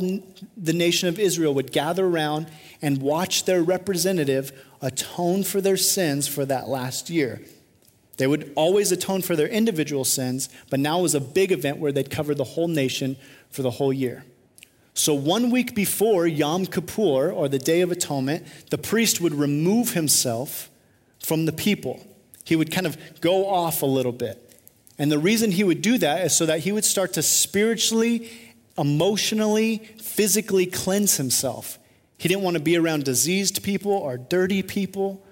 the 0.55 0.71
nation 0.73 1.09
of 1.09 1.19
Israel 1.19 1.53
would 1.55 1.71
gather 1.71 2.05
around 2.05 2.47
and 2.81 3.01
watch 3.01 3.45
their 3.45 3.61
representative 3.61 4.51
atone 4.81 5.43
for 5.43 5.59
their 5.59 5.77
sins 5.77 6.27
for 6.27 6.45
that 6.45 6.69
last 6.69 7.09
year. 7.09 7.41
They 8.17 8.27
would 8.27 8.51
always 8.55 8.91
atone 8.91 9.21
for 9.21 9.35
their 9.35 9.47
individual 9.47 10.05
sins, 10.05 10.49
but 10.69 10.79
now 10.79 10.99
was 10.99 11.15
a 11.15 11.21
big 11.21 11.51
event 11.51 11.79
where 11.79 11.91
they'd 11.91 12.11
cover 12.11 12.35
the 12.35 12.43
whole 12.43 12.67
nation 12.67 13.17
for 13.49 13.61
the 13.61 13.71
whole 13.71 13.91
year. 13.91 14.23
So, 14.93 15.13
one 15.13 15.49
week 15.49 15.73
before 15.73 16.27
Yom 16.27 16.65
Kippur, 16.65 17.31
or 17.31 17.47
the 17.47 17.57
Day 17.57 17.79
of 17.81 17.91
Atonement, 17.91 18.45
the 18.69 18.77
priest 18.77 19.21
would 19.21 19.33
remove 19.33 19.93
himself 19.93 20.69
from 21.23 21.45
the 21.45 21.53
people. 21.53 22.05
He 22.43 22.55
would 22.55 22.71
kind 22.71 22.85
of 22.85 22.97
go 23.21 23.47
off 23.47 23.81
a 23.81 23.85
little 23.85 24.11
bit. 24.11 24.48
And 24.99 25.09
the 25.09 25.17
reason 25.17 25.51
he 25.51 25.63
would 25.63 25.81
do 25.81 25.97
that 25.97 26.25
is 26.25 26.35
so 26.35 26.45
that 26.45 26.59
he 26.59 26.73
would 26.73 26.83
start 26.83 27.13
to 27.13 27.23
spiritually, 27.23 28.29
emotionally, 28.77 29.77
physically 30.01 30.65
cleanse 30.65 31.15
himself. 31.15 31.79
He 32.17 32.27
didn't 32.27 32.43
want 32.43 32.57
to 32.57 32.63
be 32.63 32.77
around 32.77 33.05
diseased 33.05 33.63
people 33.63 33.93
or 33.93 34.17
dirty 34.17 34.61
people. 34.61 35.25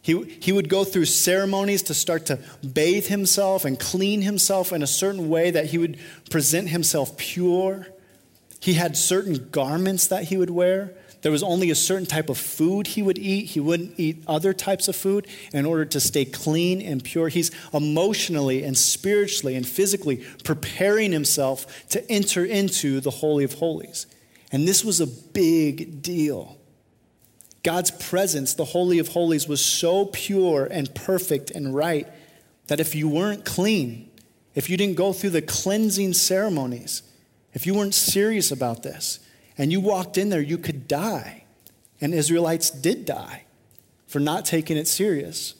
He, 0.00 0.24
he 0.40 0.50
would 0.50 0.70
go 0.70 0.82
through 0.82 1.04
ceremonies 1.04 1.82
to 1.84 1.94
start 1.94 2.24
to 2.26 2.38
bathe 2.66 3.06
himself 3.06 3.66
and 3.66 3.78
clean 3.78 4.22
himself 4.22 4.72
in 4.72 4.82
a 4.82 4.86
certain 4.86 5.28
way 5.28 5.50
that 5.50 5.66
he 5.66 5.78
would 5.78 5.98
present 6.30 6.70
himself 6.70 7.18
pure. 7.18 7.86
He 8.60 8.74
had 8.74 8.96
certain 8.96 9.50
garments 9.50 10.06
that 10.06 10.24
he 10.24 10.38
would 10.38 10.50
wear. 10.50 10.94
There 11.22 11.32
was 11.32 11.42
only 11.44 11.70
a 11.70 11.76
certain 11.76 12.06
type 12.06 12.28
of 12.28 12.36
food 12.36 12.88
he 12.88 13.02
would 13.02 13.18
eat. 13.18 13.46
He 13.46 13.60
wouldn't 13.60 13.98
eat 13.98 14.24
other 14.26 14.52
types 14.52 14.88
of 14.88 14.96
food 14.96 15.28
in 15.52 15.64
order 15.64 15.84
to 15.84 16.00
stay 16.00 16.24
clean 16.24 16.82
and 16.82 17.02
pure. 17.02 17.28
He's 17.28 17.52
emotionally 17.72 18.64
and 18.64 18.76
spiritually 18.76 19.54
and 19.54 19.66
physically 19.66 20.24
preparing 20.42 21.12
himself 21.12 21.88
to 21.90 22.10
enter 22.10 22.44
into 22.44 23.00
the 23.00 23.10
Holy 23.10 23.44
of 23.44 23.54
Holies. 23.54 24.06
And 24.50 24.66
this 24.66 24.84
was 24.84 25.00
a 25.00 25.06
big 25.06 26.02
deal. 26.02 26.58
God's 27.62 27.92
presence, 27.92 28.54
the 28.54 28.64
Holy 28.64 28.98
of 28.98 29.08
Holies, 29.08 29.46
was 29.46 29.64
so 29.64 30.06
pure 30.06 30.66
and 30.68 30.92
perfect 30.92 31.52
and 31.52 31.72
right 31.72 32.08
that 32.66 32.80
if 32.80 32.96
you 32.96 33.08
weren't 33.08 33.44
clean, 33.44 34.10
if 34.56 34.68
you 34.68 34.76
didn't 34.76 34.96
go 34.96 35.12
through 35.12 35.30
the 35.30 35.42
cleansing 35.42 36.14
ceremonies, 36.14 37.02
if 37.54 37.64
you 37.64 37.74
weren't 37.74 37.94
serious 37.94 38.50
about 38.50 38.82
this, 38.82 39.20
and 39.58 39.70
you 39.70 39.80
walked 39.80 40.18
in 40.18 40.28
there, 40.28 40.40
you 40.40 40.58
could 40.58 40.88
die. 40.88 41.44
And 42.00 42.14
Israelites 42.14 42.70
did 42.70 43.04
die 43.04 43.44
for 44.06 44.18
not 44.20 44.44
taking 44.44 44.76
it 44.76 44.88
serious. 44.88 45.54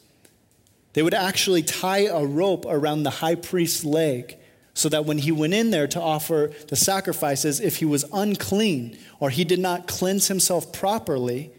They 0.93 1.03
would 1.03 1.15
actually 1.15 1.63
tie 1.63 2.07
a 2.07 2.25
rope 2.25 2.67
around 2.69 3.03
the 3.03 3.11
high 3.11 3.37
priest's 3.37 3.85
leg 3.85 4.37
so 4.75 4.89
that 4.89 5.05
when 5.05 5.19
he 5.19 5.33
went 5.33 5.55
in 5.55 5.71
there 5.71 5.87
to 5.87 6.01
offer 6.01 6.51
the 6.69 6.77
sacrifices, 6.77 7.61
if 7.61 7.77
he 7.77 7.85
was 7.85 8.05
unclean 8.13 8.99
or 9.21 9.31
he 9.31 9.45
did 9.45 9.59
not 9.59 9.87
cleanse 9.87 10.29
himself 10.29 10.73
properly, 10.73 11.53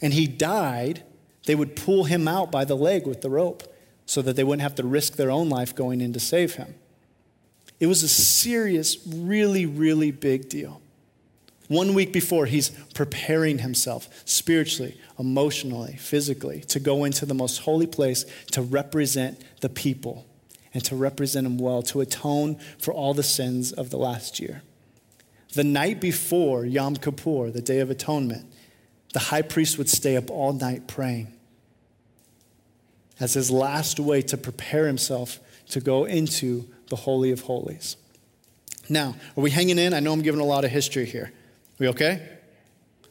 and 0.00 0.12
he 0.12 0.26
died, 0.26 1.04
they 1.46 1.54
would 1.54 1.76
pull 1.76 2.04
him 2.04 2.26
out 2.26 2.50
by 2.50 2.64
the 2.64 2.76
leg 2.76 3.06
with 3.06 3.22
the 3.22 3.30
rope 3.30 3.62
so 4.04 4.20
that 4.22 4.36
they 4.36 4.44
wouldn't 4.44 4.62
have 4.62 4.74
to 4.74 4.84
risk 4.84 5.14
their 5.14 5.30
own 5.30 5.48
life 5.48 5.74
going 5.74 6.00
in 6.00 6.12
to 6.12 6.20
save 6.20 6.56
him. 6.56 6.74
It 7.80 7.86
was 7.86 8.02
a 8.02 8.08
serious, 8.08 8.98
really, 9.06 9.64
really 9.64 10.10
big 10.10 10.48
deal. 10.48 10.81
One 11.72 11.94
week 11.94 12.12
before, 12.12 12.44
he's 12.44 12.68
preparing 12.92 13.60
himself 13.60 14.06
spiritually, 14.26 15.00
emotionally, 15.18 15.96
physically 15.96 16.60
to 16.68 16.78
go 16.78 17.04
into 17.04 17.24
the 17.24 17.32
most 17.32 17.60
holy 17.60 17.86
place 17.86 18.26
to 18.50 18.60
represent 18.60 19.40
the 19.62 19.70
people 19.70 20.26
and 20.74 20.84
to 20.84 20.94
represent 20.94 21.44
them 21.44 21.56
well, 21.56 21.80
to 21.84 22.02
atone 22.02 22.58
for 22.78 22.92
all 22.92 23.14
the 23.14 23.22
sins 23.22 23.72
of 23.72 23.88
the 23.88 23.96
last 23.96 24.38
year. 24.38 24.60
The 25.54 25.64
night 25.64 25.98
before 25.98 26.66
Yom 26.66 26.96
Kippur, 26.96 27.50
the 27.50 27.62
Day 27.62 27.78
of 27.78 27.90
Atonement, 27.90 28.44
the 29.14 29.18
high 29.18 29.40
priest 29.40 29.78
would 29.78 29.88
stay 29.88 30.18
up 30.18 30.30
all 30.30 30.52
night 30.52 30.86
praying 30.86 31.32
as 33.18 33.32
his 33.32 33.50
last 33.50 33.98
way 33.98 34.20
to 34.20 34.36
prepare 34.36 34.86
himself 34.86 35.40
to 35.70 35.80
go 35.80 36.04
into 36.04 36.68
the 36.90 36.96
Holy 36.96 37.30
of 37.30 37.40
Holies. 37.40 37.96
Now, 38.90 39.16
are 39.38 39.40
we 39.40 39.50
hanging 39.50 39.78
in? 39.78 39.94
I 39.94 40.00
know 40.00 40.12
I'm 40.12 40.20
giving 40.20 40.42
a 40.42 40.44
lot 40.44 40.66
of 40.66 40.70
history 40.70 41.06
here. 41.06 41.32
We 41.82 41.88
okay? 41.88 42.28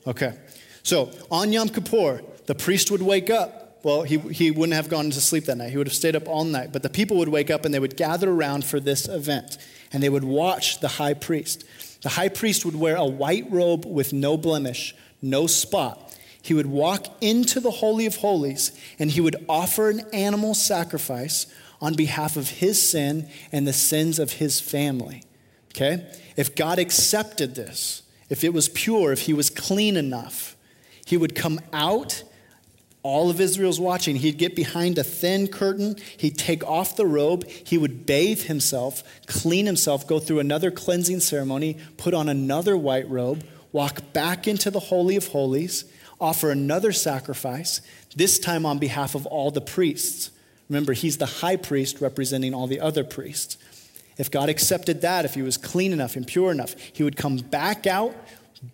Okay. 0.08 0.34
So, 0.82 1.12
on 1.30 1.52
Yom 1.52 1.68
Kippur, 1.68 2.22
the 2.46 2.56
priest 2.56 2.90
would 2.90 3.02
wake 3.02 3.30
up. 3.30 3.82
Well, 3.84 4.04
he, 4.04 4.18
he 4.18 4.50
wouldn't 4.50 4.76
have 4.76 4.88
gone 4.88 5.10
to 5.10 5.20
sleep 5.20 5.44
that 5.48 5.58
night. 5.58 5.72
He 5.72 5.78
would 5.78 5.88
have 5.88 5.94
stayed 5.94 6.16
up 6.16 6.26
all 6.26 6.46
night. 6.46 6.72
But 6.72 6.82
the 6.82 6.90
people 6.90 7.18
would 7.18 7.28
wake 7.28 7.52
up 7.52 7.66
and 7.66 7.74
they 7.74 7.80
would 7.80 7.98
gather 7.98 8.32
around 8.32 8.64
for 8.64 8.80
this 8.80 9.10
event. 9.10 9.58
And 9.92 10.02
they 10.02 10.08
would 10.08 10.24
watch 10.24 10.80
the 10.80 10.88
high 10.88 11.16
priest. 11.16 11.66
The 12.02 12.08
high 12.08 12.30
priest 12.30 12.64
would 12.64 12.78
wear 12.78 12.96
a 12.96 13.04
white 13.04 13.52
robe 13.52 13.86
with 13.86 14.14
no 14.14 14.38
blemish, 14.38 14.96
no 15.22 15.48
spot. 15.48 16.18
He 16.42 16.54
would 16.54 16.68
walk 16.68 17.08
into 17.20 17.60
the 17.60 17.72
Holy 17.72 18.06
of 18.06 18.16
Holies 18.16 18.72
and 18.98 19.12
he 19.12 19.20
would 19.20 19.36
offer 19.50 19.90
an 19.90 20.00
animal 20.14 20.54
sacrifice 20.54 21.46
on 21.82 21.96
behalf 21.96 22.38
of 22.38 22.48
his 22.48 22.82
sin 22.82 23.28
and 23.52 23.68
the 23.68 23.74
sins 23.74 24.18
of 24.18 24.32
his 24.32 24.62
family. 24.62 25.24
Okay? 25.76 26.10
If 26.38 26.56
God 26.56 26.80
accepted 26.80 27.56
this, 27.56 28.04
if 28.32 28.46
it 28.46 28.54
was 28.54 28.70
pure, 28.70 29.12
if 29.12 29.24
he 29.24 29.34
was 29.34 29.50
clean 29.50 29.98
enough, 29.98 30.56
he 31.06 31.18
would 31.18 31.36
come 31.36 31.60
out. 31.74 32.24
All 33.04 33.30
of 33.30 33.42
Israel's 33.42 33.80
watching. 33.80 34.16
He'd 34.16 34.38
get 34.38 34.56
behind 34.56 34.98
a 34.98 35.04
thin 35.04 35.48
curtain. 35.48 35.98
He'd 36.18 36.38
take 36.38 36.64
off 36.64 36.96
the 36.96 37.06
robe. 37.06 37.46
He 37.50 37.78
would 37.78 38.06
bathe 38.06 38.44
himself, 38.44 39.04
clean 39.26 39.66
himself, 39.66 40.08
go 40.08 40.18
through 40.18 40.40
another 40.40 40.72
cleansing 40.72 41.20
ceremony, 41.20 41.78
put 41.98 42.14
on 42.14 42.30
another 42.30 42.78
white 42.78 43.10
robe, 43.10 43.44
walk 43.74 44.14
back 44.14 44.48
into 44.48 44.72
the 44.72 44.80
Holy 44.80 45.18
of 45.18 45.28
Holies, 45.30 45.84
offer 46.22 46.52
another 46.52 46.94
sacrifice, 46.94 47.82
this 48.16 48.40
time 48.40 48.66
on 48.66 48.78
behalf 48.78 49.14
of 49.14 49.26
all 49.26 49.52
the 49.52 49.62
priests. 49.62 50.32
Remember, 50.70 50.94
he's 50.94 51.18
the 51.18 51.26
high 51.26 51.58
priest 51.58 52.00
representing 52.00 52.54
all 52.54 52.68
the 52.68 52.80
other 52.80 53.04
priests. 53.04 53.58
If 54.22 54.30
God 54.30 54.50
accepted 54.50 55.02
that, 55.02 55.26
if 55.26 55.34
he 55.34 55.42
was 55.42 55.58
clean 55.58 55.92
enough 55.92 56.16
and 56.16 56.28
pure 56.28 56.52
enough, 56.52 56.76
he 56.94 57.02
would 57.02 57.18
come 57.18 57.38
back 57.38 57.88
out, 57.88 58.16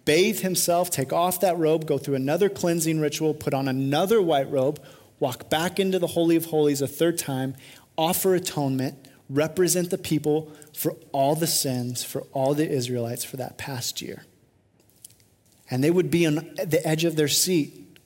bathe 0.03 0.41
himself, 0.41 0.89
take 0.89 1.13
off 1.13 1.39
that 1.39 1.57
robe, 1.57 1.87
go 1.87 1.97
through 1.97 2.15
another 2.15 2.49
cleansing 2.49 2.99
ritual, 2.99 3.33
put 3.33 3.53
on 3.53 3.69
another 3.69 4.21
white 4.21 4.51
robe, 4.51 4.83
walk 5.21 5.49
back 5.49 5.79
into 5.79 5.99
the 5.99 6.07
Holy 6.07 6.35
of 6.35 6.47
Holies 6.47 6.81
a 6.81 6.87
third 6.87 7.17
time, 7.17 7.55
offer 7.97 8.35
atonement, 8.35 9.07
represent 9.29 9.89
the 9.89 9.97
people 9.97 10.51
for 10.73 10.97
all 11.13 11.33
the 11.33 11.47
sins, 11.47 12.03
for 12.03 12.23
all 12.33 12.53
the 12.53 12.69
Israelites 12.69 13.23
for 13.23 13.37
that 13.37 13.57
past 13.57 14.01
year. 14.01 14.25
And 15.71 15.81
they 15.81 15.91
would 15.91 16.11
be 16.11 16.27
on 16.27 16.35
the 16.61 16.81
edge 16.85 17.05
of 17.05 17.15
their 17.15 17.29
seat. 17.29 17.97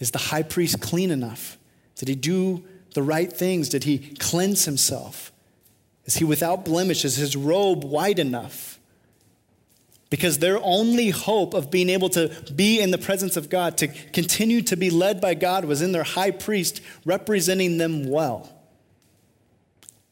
Is 0.00 0.10
the 0.10 0.18
high 0.18 0.42
priest 0.42 0.80
clean 0.80 1.12
enough? 1.12 1.58
Did 1.94 2.08
he 2.08 2.16
do 2.16 2.64
the 2.94 3.04
right 3.04 3.32
things? 3.32 3.68
Did 3.68 3.84
he 3.84 4.16
cleanse 4.16 4.64
himself? 4.64 5.30
Is 6.06 6.14
he 6.14 6.24
without 6.24 6.64
blemish? 6.64 7.04
Is 7.04 7.16
his 7.16 7.36
robe 7.36 7.84
white 7.84 8.18
enough? 8.18 8.78
Because 10.08 10.38
their 10.38 10.58
only 10.62 11.10
hope 11.10 11.52
of 11.52 11.70
being 11.70 11.90
able 11.90 12.08
to 12.10 12.28
be 12.54 12.80
in 12.80 12.92
the 12.92 12.98
presence 12.98 13.36
of 13.36 13.50
God, 13.50 13.76
to 13.78 13.88
continue 13.88 14.62
to 14.62 14.76
be 14.76 14.88
led 14.88 15.20
by 15.20 15.34
God, 15.34 15.64
was 15.64 15.82
in 15.82 15.90
their 15.92 16.04
high 16.04 16.30
priest 16.30 16.80
representing 17.04 17.78
them 17.78 18.08
well. 18.08 18.48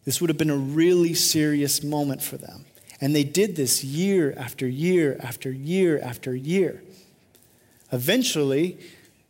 This 0.04 0.20
would 0.20 0.30
have 0.30 0.36
been 0.36 0.50
a 0.50 0.56
really 0.56 1.14
serious 1.14 1.82
moment 1.82 2.22
for 2.22 2.36
them. 2.36 2.64
And 3.00 3.14
they 3.14 3.24
did 3.24 3.54
this 3.54 3.84
year 3.84 4.34
after 4.36 4.66
year 4.66 5.16
after 5.20 5.50
year 5.50 6.00
after 6.00 6.34
year. 6.34 6.82
Eventually, 7.92 8.78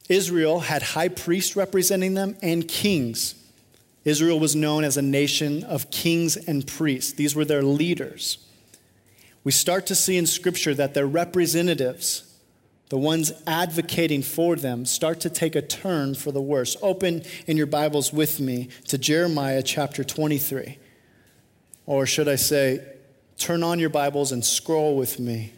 Israel 0.08 0.60
had 0.60 0.82
high 0.82 1.08
priests 1.08 1.56
representing 1.56 2.14
them 2.14 2.36
and 2.42 2.66
kings. 2.66 3.34
Israel 4.04 4.38
was 4.38 4.54
known 4.54 4.84
as 4.84 4.96
a 4.96 5.02
nation 5.02 5.64
of 5.64 5.90
kings 5.90 6.36
and 6.36 6.66
priests, 6.66 7.12
these 7.12 7.34
were 7.34 7.44
their 7.44 7.62
leaders. 7.62 8.38
We 9.44 9.52
start 9.52 9.86
to 9.86 9.94
see 9.94 10.16
in 10.16 10.26
Scripture 10.26 10.74
that 10.74 10.94
their 10.94 11.06
representatives, 11.06 12.34
the 12.88 12.98
ones 12.98 13.32
advocating 13.46 14.22
for 14.22 14.56
them, 14.56 14.86
start 14.86 15.20
to 15.20 15.30
take 15.30 15.54
a 15.54 15.62
turn 15.62 16.14
for 16.14 16.32
the 16.32 16.40
worse. 16.40 16.76
Open 16.82 17.22
in 17.46 17.56
your 17.56 17.66
Bibles 17.66 18.12
with 18.12 18.40
me 18.40 18.68
to 18.88 18.98
Jeremiah 18.98 19.62
chapter 19.62 20.04
23. 20.04 20.78
Or 21.86 22.06
should 22.06 22.28
I 22.28 22.36
say, 22.36 22.84
turn 23.36 23.62
on 23.62 23.78
your 23.78 23.90
Bibles 23.90 24.32
and 24.32 24.44
scroll 24.44 24.96
with 24.96 25.18
me 25.18 25.52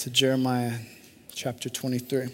to 0.00 0.10
Jeremiah 0.10 0.78
chapter 1.32 1.68
23. 1.68 2.28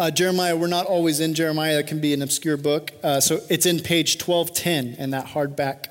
Uh, 0.00 0.10
Jeremiah, 0.10 0.56
we're 0.56 0.66
not 0.66 0.86
always 0.86 1.20
in 1.20 1.34
Jeremiah. 1.34 1.76
That 1.76 1.86
can 1.86 2.00
be 2.00 2.14
an 2.14 2.22
obscure 2.22 2.56
book. 2.56 2.90
Uh, 3.02 3.20
so 3.20 3.40
it's 3.50 3.66
in 3.66 3.80
page 3.80 4.14
1210 4.14 4.94
in 4.94 5.10
that 5.10 5.26
hardback 5.26 5.88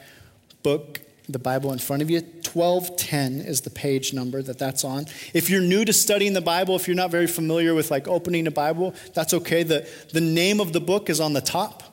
book, 0.64 1.02
the 1.28 1.38
Bible 1.38 1.72
in 1.72 1.78
front 1.78 2.02
of 2.02 2.10
you. 2.10 2.22
1210 2.22 3.42
is 3.42 3.62
the 3.62 3.70
page 3.70 4.12
number 4.12 4.42
that 4.42 4.58
that's 4.58 4.84
on. 4.84 5.06
If 5.36 5.52
you're 5.52 5.62
new 5.62 5.86
to 5.86 5.94
studying 5.94 6.34
the 6.34 6.42
Bible, 6.42 6.76
if 6.76 6.88
you're 6.88 6.96
not 6.98 7.12
very 7.12 7.28
familiar 7.28 7.76
with 7.76 7.92
like 7.92 8.08
opening 8.08 8.48
a 8.48 8.52
Bible, 8.52 8.96
that's 9.14 9.32
okay. 9.36 9.62
The, 9.62 9.88
the 10.12 10.22
name 10.22 10.60
of 10.60 10.74
the 10.74 10.82
book 10.82 11.08
is 11.08 11.20
on 11.20 11.34
the 11.34 11.42
top 11.42 11.84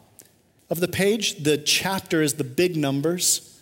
of 0.70 0.80
the 0.80 0.88
page. 0.88 1.44
The 1.44 1.58
chapter 1.58 2.22
is 2.22 2.32
the 2.32 2.44
big 2.44 2.76
numbers. 2.76 3.60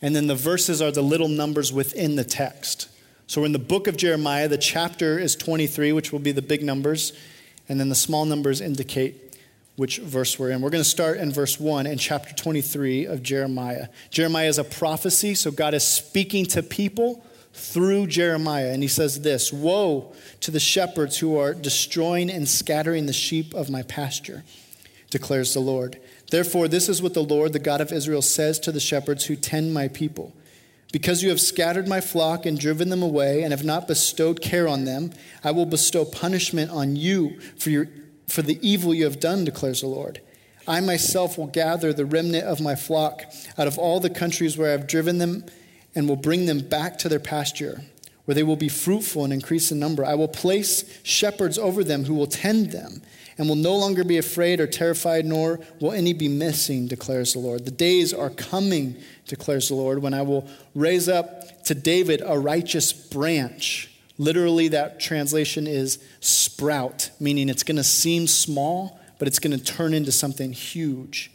And 0.00 0.16
then 0.16 0.26
the 0.26 0.34
verses 0.34 0.80
are 0.80 0.90
the 0.90 1.02
little 1.02 1.28
numbers 1.28 1.70
within 1.70 2.16
the 2.16 2.24
text. 2.24 2.88
So 3.26 3.44
in 3.44 3.52
the 3.52 3.58
book 3.58 3.86
of 3.88 3.98
Jeremiah, 3.98 4.48
the 4.48 4.56
chapter 4.56 5.18
is 5.18 5.36
23, 5.36 5.92
which 5.92 6.12
will 6.12 6.18
be 6.18 6.32
the 6.32 6.40
big 6.40 6.62
numbers 6.62 7.12
and 7.68 7.80
then 7.80 7.88
the 7.88 7.94
small 7.94 8.24
numbers 8.24 8.60
indicate 8.60 9.24
which 9.76 9.98
verse 9.98 10.38
we're 10.38 10.50
in. 10.50 10.60
We're 10.60 10.70
going 10.70 10.84
to 10.84 10.88
start 10.88 11.18
in 11.18 11.32
verse 11.32 11.58
1 11.58 11.86
in 11.86 11.98
chapter 11.98 12.34
23 12.34 13.06
of 13.06 13.22
Jeremiah. 13.22 13.88
Jeremiah 14.10 14.48
is 14.48 14.58
a 14.58 14.64
prophecy, 14.64 15.34
so 15.34 15.50
God 15.50 15.74
is 15.74 15.86
speaking 15.86 16.46
to 16.46 16.62
people 16.62 17.24
through 17.52 18.06
Jeremiah. 18.06 18.70
And 18.70 18.82
he 18.82 18.88
says 18.88 19.22
this 19.22 19.52
Woe 19.52 20.12
to 20.40 20.50
the 20.50 20.60
shepherds 20.60 21.18
who 21.18 21.36
are 21.36 21.54
destroying 21.54 22.30
and 22.30 22.48
scattering 22.48 23.06
the 23.06 23.12
sheep 23.12 23.54
of 23.54 23.70
my 23.70 23.82
pasture, 23.82 24.44
declares 25.10 25.54
the 25.54 25.60
Lord. 25.60 25.98
Therefore, 26.30 26.68
this 26.68 26.88
is 26.88 27.02
what 27.02 27.14
the 27.14 27.22
Lord, 27.22 27.52
the 27.52 27.58
God 27.58 27.80
of 27.80 27.92
Israel, 27.92 28.22
says 28.22 28.58
to 28.60 28.72
the 28.72 28.80
shepherds 28.80 29.26
who 29.26 29.36
tend 29.36 29.74
my 29.74 29.88
people. 29.88 30.32
Because 30.94 31.24
you 31.24 31.30
have 31.30 31.40
scattered 31.40 31.88
my 31.88 32.00
flock 32.00 32.46
and 32.46 32.56
driven 32.56 32.88
them 32.88 33.02
away 33.02 33.42
and 33.42 33.50
have 33.50 33.64
not 33.64 33.88
bestowed 33.88 34.40
care 34.40 34.68
on 34.68 34.84
them, 34.84 35.10
I 35.42 35.50
will 35.50 35.66
bestow 35.66 36.04
punishment 36.04 36.70
on 36.70 36.94
you 36.94 37.40
for, 37.58 37.70
your, 37.70 37.88
for 38.28 38.42
the 38.42 38.60
evil 38.62 38.94
you 38.94 39.02
have 39.02 39.18
done, 39.18 39.44
declares 39.44 39.80
the 39.80 39.88
Lord. 39.88 40.20
I 40.68 40.78
myself 40.78 41.36
will 41.36 41.48
gather 41.48 41.92
the 41.92 42.04
remnant 42.06 42.44
of 42.44 42.60
my 42.60 42.76
flock 42.76 43.24
out 43.58 43.66
of 43.66 43.76
all 43.76 43.98
the 43.98 44.08
countries 44.08 44.56
where 44.56 44.68
I 44.68 44.70
have 44.70 44.86
driven 44.86 45.18
them 45.18 45.44
and 45.96 46.08
will 46.08 46.14
bring 46.14 46.46
them 46.46 46.60
back 46.60 46.96
to 46.98 47.08
their 47.08 47.18
pasture, 47.18 47.82
where 48.24 48.34
they 48.34 48.42
will 48.42 48.56
be 48.56 48.68
fruitful 48.68 49.24
and 49.24 49.32
increase 49.32 49.70
in 49.70 49.78
number. 49.78 50.04
I 50.04 50.14
will 50.14 50.28
place 50.28 50.84
shepherds 51.02 51.58
over 51.58 51.84
them 51.84 52.04
who 52.04 52.14
will 52.14 52.26
tend 52.26 52.72
them 52.72 53.02
and 53.36 53.48
will 53.48 53.56
no 53.56 53.76
longer 53.76 54.04
be 54.04 54.18
afraid 54.18 54.60
or 54.60 54.66
terrified, 54.66 55.24
nor 55.24 55.60
will 55.80 55.92
any 55.92 56.12
be 56.12 56.28
missing, 56.28 56.86
declares 56.86 57.32
the 57.32 57.40
Lord. 57.40 57.64
The 57.64 57.70
days 57.70 58.12
are 58.14 58.30
coming, 58.30 58.96
declares 59.26 59.68
the 59.68 59.74
Lord, 59.74 60.00
when 60.00 60.14
I 60.14 60.22
will 60.22 60.48
raise 60.74 61.08
up 61.08 61.64
to 61.64 61.74
David 61.74 62.22
a 62.24 62.38
righteous 62.38 62.92
branch. 62.92 63.90
Literally, 64.18 64.68
that 64.68 65.00
translation 65.00 65.66
is 65.66 65.98
sprout, 66.20 67.10
meaning 67.18 67.48
it's 67.48 67.64
going 67.64 67.76
to 67.76 67.84
seem 67.84 68.28
small, 68.28 69.00
but 69.18 69.26
it's 69.26 69.40
going 69.40 69.58
to 69.58 69.64
turn 69.64 69.92
into 69.92 70.12
something 70.12 70.52
huge. 70.52 71.32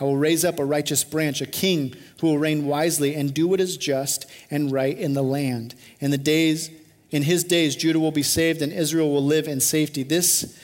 I 0.00 0.04
will 0.04 0.16
raise 0.16 0.44
up 0.44 0.58
a 0.58 0.64
righteous 0.64 1.04
branch, 1.04 1.40
a 1.40 1.46
king 1.46 1.94
who 2.20 2.28
will 2.28 2.38
reign 2.38 2.66
wisely 2.66 3.14
and 3.14 3.32
do 3.32 3.46
what 3.46 3.60
is 3.60 3.76
just 3.76 4.26
and 4.50 4.72
right 4.72 4.96
in 4.96 5.14
the 5.14 5.22
land. 5.22 5.74
In 6.00 6.10
the 6.10 6.18
days 6.18 6.70
in 7.10 7.22
his 7.22 7.44
days 7.44 7.76
Judah 7.76 8.00
will 8.00 8.10
be 8.10 8.24
saved 8.24 8.60
and 8.60 8.72
Israel 8.72 9.12
will 9.12 9.24
live 9.24 9.46
in 9.46 9.60
safety. 9.60 10.02
This 10.02 10.58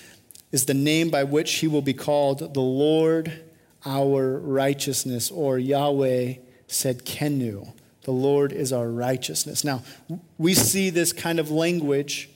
is 0.51 0.67
the 0.67 0.75
name 0.75 1.11
by 1.11 1.23
which 1.23 1.53
he 1.55 1.69
will 1.69 1.83
be 1.83 1.95
called 1.95 2.55
the 2.55 2.61
Lord 2.61 3.45
our 3.87 4.39
righteousness, 4.39 5.31
or 5.31 5.59
Yahweh 5.59 6.35
Tsidkenu. 6.69 7.73
The 8.03 8.11
Lord 8.11 8.53
is 8.53 8.73
our 8.73 8.89
righteousness. 8.89 9.65
Now, 9.65 9.83
we 10.39 10.55
see 10.55 10.91
this 10.91 11.13
kind 11.13 11.39
of 11.39 11.51
language 11.51 12.29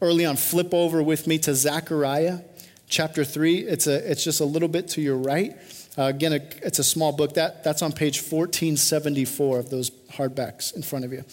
early 0.00 0.24
on. 0.24 0.36
Flip 0.36 0.72
over 0.74 1.02
with 1.02 1.26
me 1.26 1.38
to 1.38 1.54
Zechariah 1.54 2.40
chapter 2.88 3.24
3. 3.24 3.58
It's, 3.60 3.86
a, 3.86 4.10
it's 4.10 4.24
just 4.24 4.40
a 4.40 4.44
little 4.44 4.68
bit 4.68 4.88
to 4.88 5.00
your 5.00 5.16
right. 5.16 5.56
Uh, 5.96 6.04
again, 6.04 6.32
it's 6.32 6.78
a 6.78 6.84
small 6.84 7.12
book. 7.12 7.34
That, 7.34 7.62
that's 7.64 7.82
on 7.82 7.92
page 7.92 8.18
1474 8.18 9.58
of 9.58 9.70
those 9.70 9.90
hardbacks 9.90 10.74
in 10.74 10.82
front 10.82 11.04
of 11.04 11.12
you. 11.12 11.24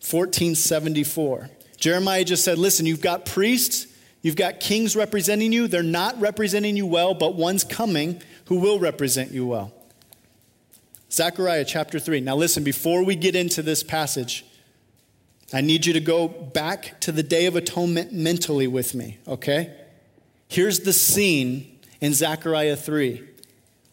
1474. 0.00 1.50
Jeremiah 1.78 2.24
just 2.24 2.44
said, 2.44 2.58
Listen, 2.58 2.86
you've 2.86 3.00
got 3.00 3.24
priests, 3.24 3.86
you've 4.22 4.36
got 4.36 4.60
kings 4.60 4.96
representing 4.96 5.52
you. 5.52 5.68
They're 5.68 5.82
not 5.82 6.20
representing 6.20 6.76
you 6.76 6.86
well, 6.86 7.14
but 7.14 7.34
one's 7.34 7.64
coming 7.64 8.20
who 8.46 8.56
will 8.56 8.78
represent 8.78 9.32
you 9.32 9.46
well. 9.46 9.72
Zechariah 11.10 11.64
chapter 11.64 11.98
3. 11.98 12.20
Now, 12.20 12.36
listen, 12.36 12.64
before 12.64 13.02
we 13.02 13.16
get 13.16 13.34
into 13.34 13.62
this 13.62 13.82
passage, 13.82 14.44
I 15.52 15.62
need 15.62 15.86
you 15.86 15.94
to 15.94 16.00
go 16.00 16.28
back 16.28 17.00
to 17.00 17.12
the 17.12 17.22
Day 17.22 17.46
of 17.46 17.56
Atonement 17.56 18.12
mentally 18.12 18.66
with 18.66 18.94
me, 18.94 19.18
okay? 19.26 19.74
Here's 20.48 20.80
the 20.80 20.92
scene 20.92 21.77
in 22.00 22.14
Zechariah 22.14 22.76
3. 22.76 23.22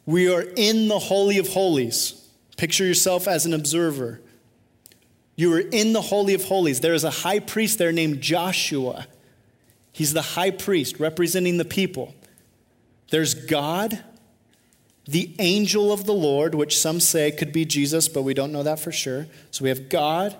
We 0.06 0.32
are 0.32 0.44
in 0.56 0.88
the 0.88 1.00
Holy 1.00 1.38
of 1.38 1.50
Holies. 1.50 2.28
Picture 2.58 2.86
yourself 2.86 3.28
as 3.28 3.46
an 3.46 3.54
observer. 3.54 4.22
You 5.36 5.54
are 5.54 5.60
in 5.60 5.94
the 5.94 6.02
Holy 6.02 6.34
of 6.34 6.46
Holies. 6.46 6.80
There 6.80 6.94
is 6.94 7.04
a 7.04 7.10
high 7.10 7.40
priest 7.40 7.78
there 7.78 7.92
named 7.92 8.22
Joshua. 8.22 9.08
He's 9.92 10.14
the 10.14 10.22
high 10.22 10.52
priest 10.52 11.00
representing 11.00 11.58
the 11.58 11.66
people. 11.66 12.14
There's 13.10 13.34
God, 13.34 14.04
the 15.06 15.36
angel 15.40 15.92
of 15.92 16.06
the 16.06 16.14
Lord, 16.14 16.56
which 16.56 16.78
some 16.78 17.00
say 17.00 17.32
could 17.32 17.52
be 17.52 17.66
Jesus, 17.66 18.08
but 18.08 18.24
we 18.24 18.34
don't 18.34 18.52
know 18.52 18.64
that 18.64 18.80
for 18.80 18.92
sure. 18.92 19.28
So 19.52 19.64
we 19.64 19.70
have 19.70 19.90
God, 19.90 20.36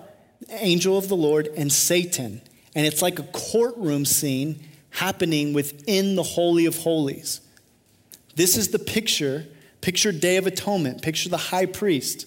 the 0.46 0.64
angel 0.64 0.96
of 0.96 1.08
the 1.08 1.16
Lord, 1.16 1.48
and 1.56 1.72
Satan. 1.72 2.40
And 2.74 2.86
it's 2.86 3.02
like 3.02 3.18
a 3.18 3.24
courtroom 3.24 4.04
scene 4.04 4.60
happening 4.90 5.52
within 5.52 6.16
the 6.16 6.22
Holy 6.22 6.66
of 6.66 6.78
Holies. 6.78 7.40
This 8.36 8.58
is 8.58 8.68
the 8.68 8.78
picture, 8.78 9.46
picture 9.80 10.12
Day 10.12 10.36
of 10.36 10.46
Atonement, 10.46 11.00
picture 11.00 11.30
the 11.30 11.38
high 11.38 11.66
priest, 11.66 12.26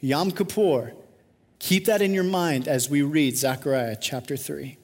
Yom 0.00 0.30
Kippur. 0.30 0.92
Keep 1.58 1.86
that 1.86 2.02
in 2.02 2.14
your 2.14 2.24
mind 2.24 2.68
as 2.68 2.88
we 2.88 3.02
read 3.02 3.36
Zechariah 3.36 3.96
chapter 4.00 4.36
3. 4.36 4.76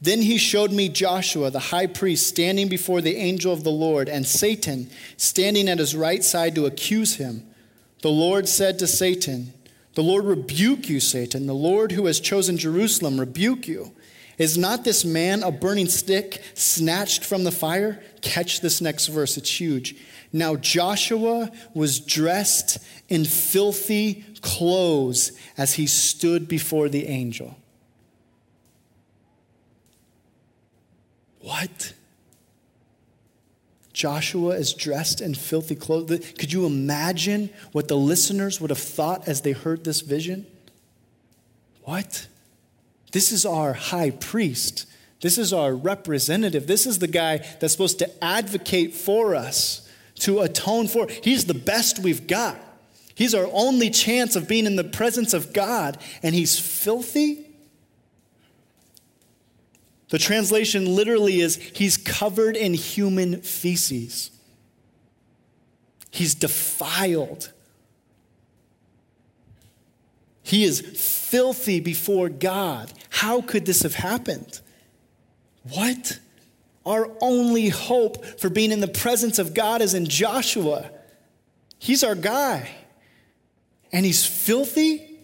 Then 0.00 0.22
he 0.22 0.38
showed 0.38 0.72
me 0.72 0.88
Joshua, 0.88 1.50
the 1.50 1.58
high 1.60 1.86
priest, 1.86 2.26
standing 2.26 2.68
before 2.68 3.02
the 3.02 3.16
angel 3.16 3.52
of 3.52 3.64
the 3.64 3.70
Lord, 3.70 4.08
and 4.08 4.26
Satan 4.26 4.90
standing 5.16 5.68
at 5.68 5.78
his 5.78 5.94
right 5.94 6.24
side 6.24 6.54
to 6.54 6.66
accuse 6.66 7.16
him. 7.16 7.46
The 8.00 8.10
Lord 8.10 8.48
said 8.48 8.78
to 8.78 8.86
Satan, 8.86 9.52
The 9.94 10.02
Lord 10.02 10.24
rebuke 10.24 10.88
you, 10.88 10.98
Satan. 10.98 11.46
The 11.46 11.54
Lord 11.54 11.92
who 11.92 12.06
has 12.06 12.18
chosen 12.18 12.56
Jerusalem 12.56 13.20
rebuke 13.20 13.68
you. 13.68 13.92
Is 14.42 14.58
not 14.58 14.82
this 14.82 15.04
man 15.04 15.44
a 15.44 15.52
burning 15.52 15.86
stick 15.86 16.42
snatched 16.54 17.24
from 17.24 17.44
the 17.44 17.52
fire? 17.52 18.02
Catch 18.22 18.60
this 18.60 18.80
next 18.80 19.06
verse, 19.06 19.36
it's 19.36 19.60
huge. 19.60 19.94
Now 20.32 20.56
Joshua 20.56 21.52
was 21.74 22.00
dressed 22.00 22.78
in 23.08 23.24
filthy 23.24 24.24
clothes 24.40 25.30
as 25.56 25.74
he 25.74 25.86
stood 25.86 26.48
before 26.48 26.88
the 26.88 27.06
angel. 27.06 27.56
What? 31.38 31.92
Joshua 33.92 34.56
is 34.56 34.74
dressed 34.74 35.20
in 35.20 35.36
filthy 35.36 35.76
clothes. 35.76 36.32
Could 36.36 36.52
you 36.52 36.66
imagine 36.66 37.48
what 37.70 37.86
the 37.86 37.96
listeners 37.96 38.60
would 38.60 38.70
have 38.70 38.78
thought 38.80 39.28
as 39.28 39.42
they 39.42 39.52
heard 39.52 39.84
this 39.84 40.00
vision? 40.00 40.46
What? 41.84 42.26
This 43.12 43.30
is 43.30 43.46
our 43.46 43.74
high 43.74 44.10
priest. 44.10 44.86
This 45.20 45.38
is 45.38 45.52
our 45.52 45.74
representative. 45.74 46.66
This 46.66 46.86
is 46.86 46.98
the 46.98 47.06
guy 47.06 47.38
that's 47.60 47.72
supposed 47.72 48.00
to 48.00 48.24
advocate 48.24 48.92
for 48.94 49.34
us, 49.34 49.88
to 50.16 50.40
atone 50.40 50.88
for. 50.88 51.06
He's 51.22 51.44
the 51.44 51.54
best 51.54 52.00
we've 52.00 52.26
got. 52.26 52.58
He's 53.14 53.34
our 53.34 53.48
only 53.52 53.90
chance 53.90 54.34
of 54.34 54.48
being 54.48 54.66
in 54.66 54.76
the 54.76 54.84
presence 54.84 55.34
of 55.34 55.52
God, 55.52 55.98
and 56.22 56.34
he's 56.34 56.58
filthy? 56.58 57.46
The 60.08 60.18
translation 60.18 60.94
literally 60.94 61.40
is 61.40 61.56
He's 61.56 61.96
covered 61.96 62.56
in 62.56 62.74
human 62.74 63.40
feces. 63.40 64.30
He's 66.10 66.34
defiled. 66.34 67.52
He 70.52 70.64
is 70.64 70.82
filthy 70.82 71.80
before 71.80 72.28
God. 72.28 72.92
How 73.08 73.40
could 73.40 73.64
this 73.64 73.84
have 73.84 73.94
happened? 73.94 74.60
What? 75.62 76.18
Our 76.84 77.10
only 77.22 77.70
hope 77.70 78.22
for 78.38 78.50
being 78.50 78.70
in 78.70 78.80
the 78.80 78.86
presence 78.86 79.38
of 79.38 79.54
God 79.54 79.80
is 79.80 79.94
in 79.94 80.04
Joshua. 80.04 80.90
He's 81.78 82.04
our 82.04 82.14
guy. 82.14 82.68
And 83.94 84.04
he's 84.04 84.26
filthy? 84.26 85.16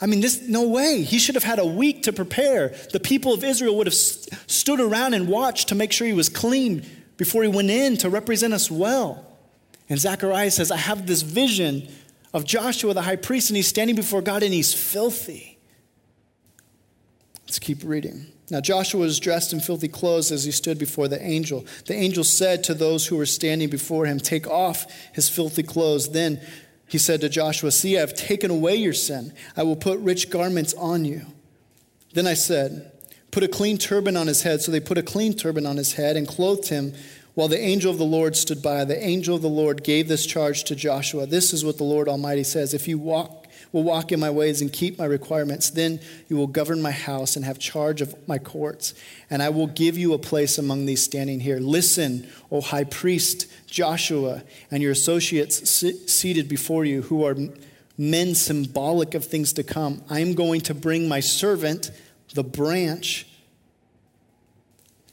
I 0.00 0.06
mean, 0.06 0.20
this, 0.20 0.42
no 0.42 0.68
way. 0.68 1.02
He 1.02 1.18
should 1.18 1.34
have 1.34 1.42
had 1.42 1.58
a 1.58 1.66
week 1.66 2.04
to 2.04 2.12
prepare. 2.12 2.68
The 2.92 3.00
people 3.00 3.34
of 3.34 3.42
Israel 3.42 3.76
would 3.78 3.88
have 3.88 3.94
st- 3.94 4.38
stood 4.48 4.78
around 4.78 5.14
and 5.14 5.26
watched 5.26 5.66
to 5.70 5.74
make 5.74 5.90
sure 5.90 6.06
he 6.06 6.12
was 6.12 6.28
clean 6.28 6.86
before 7.16 7.42
he 7.42 7.48
went 7.48 7.70
in 7.70 7.96
to 7.96 8.08
represent 8.08 8.54
us 8.54 8.70
well. 8.70 9.36
And 9.88 9.98
Zechariah 9.98 10.52
says, 10.52 10.70
I 10.70 10.76
have 10.76 11.08
this 11.08 11.22
vision 11.22 11.88
of 12.36 12.44
Joshua 12.44 12.92
the 12.92 13.00
high 13.00 13.16
priest, 13.16 13.48
and 13.48 13.56
he's 13.56 13.66
standing 13.66 13.96
before 13.96 14.20
God 14.20 14.42
and 14.42 14.52
he's 14.52 14.74
filthy. 14.74 15.58
Let's 17.46 17.58
keep 17.58 17.78
reading. 17.82 18.26
Now, 18.50 18.60
Joshua 18.60 19.00
was 19.00 19.18
dressed 19.18 19.54
in 19.54 19.60
filthy 19.60 19.88
clothes 19.88 20.30
as 20.30 20.44
he 20.44 20.52
stood 20.52 20.78
before 20.78 21.08
the 21.08 21.20
angel. 21.20 21.64
The 21.86 21.94
angel 21.94 22.24
said 22.24 22.62
to 22.64 22.74
those 22.74 23.06
who 23.06 23.16
were 23.16 23.24
standing 23.24 23.70
before 23.70 24.04
him, 24.04 24.20
Take 24.20 24.46
off 24.46 24.84
his 25.14 25.30
filthy 25.30 25.62
clothes. 25.62 26.10
Then 26.10 26.38
he 26.86 26.98
said 26.98 27.22
to 27.22 27.30
Joshua, 27.30 27.70
See, 27.70 27.96
I 27.96 28.00
have 28.00 28.12
taken 28.12 28.50
away 28.50 28.76
your 28.76 28.92
sin. 28.92 29.32
I 29.56 29.62
will 29.62 29.74
put 29.74 29.98
rich 30.00 30.28
garments 30.28 30.74
on 30.74 31.06
you. 31.06 31.22
Then 32.12 32.26
I 32.26 32.34
said, 32.34 32.92
Put 33.30 33.44
a 33.44 33.48
clean 33.48 33.78
turban 33.78 34.14
on 34.14 34.26
his 34.26 34.42
head. 34.42 34.60
So 34.60 34.70
they 34.70 34.80
put 34.80 34.98
a 34.98 35.02
clean 35.02 35.32
turban 35.32 35.64
on 35.64 35.78
his 35.78 35.94
head 35.94 36.16
and 36.16 36.28
clothed 36.28 36.68
him 36.68 36.92
while 37.36 37.48
the 37.48 37.60
angel 37.60 37.92
of 37.92 37.98
the 37.98 38.04
Lord 38.04 38.34
stood 38.34 38.62
by. 38.62 38.84
The 38.84 39.00
angel 39.00 39.36
of 39.36 39.42
the 39.42 39.48
Lord 39.48 39.84
gave 39.84 40.08
this 40.08 40.26
charge 40.26 40.64
to 40.64 40.74
Joshua 40.74 41.26
This 41.26 41.52
is 41.52 41.64
what 41.64 41.76
the 41.76 41.84
Lord 41.84 42.08
Almighty 42.08 42.42
says 42.42 42.74
If 42.74 42.88
you 42.88 42.98
walk 42.98 43.46
will 43.72 43.82
walk 43.82 44.10
in 44.10 44.18
my 44.18 44.30
ways 44.30 44.62
and 44.62 44.72
keep 44.72 44.98
my 44.98 45.04
requirements. 45.04 45.68
Then 45.68 46.00
you 46.28 46.36
will 46.36 46.46
govern 46.46 46.80
my 46.80 46.92
house 46.92 47.36
and 47.36 47.44
have 47.44 47.58
charge 47.58 48.00
of 48.00 48.14
my 48.26 48.38
courts, 48.38 48.94
and 49.28 49.42
I 49.42 49.50
will 49.50 49.66
give 49.66 49.98
you 49.98 50.14
a 50.14 50.18
place 50.18 50.56
among 50.56 50.86
these 50.86 51.02
standing 51.02 51.40
here. 51.40 51.58
Listen, 51.58 52.26
O 52.50 52.62
high 52.62 52.84
priest 52.84 53.46
Joshua, 53.66 54.42
and 54.70 54.82
your 54.82 54.92
associates 54.92 55.68
seated 56.10 56.48
before 56.48 56.86
you, 56.86 57.02
who 57.02 57.24
are 57.24 57.36
men 57.98 58.34
symbolic 58.34 59.14
of 59.14 59.24
things 59.24 59.52
to 59.54 59.62
come. 59.62 60.02
I 60.08 60.20
am 60.20 60.34
going 60.34 60.62
to 60.62 60.74
bring 60.74 61.08
my 61.08 61.20
servant, 61.20 61.90
the 62.34 62.44
branch. 62.44 63.26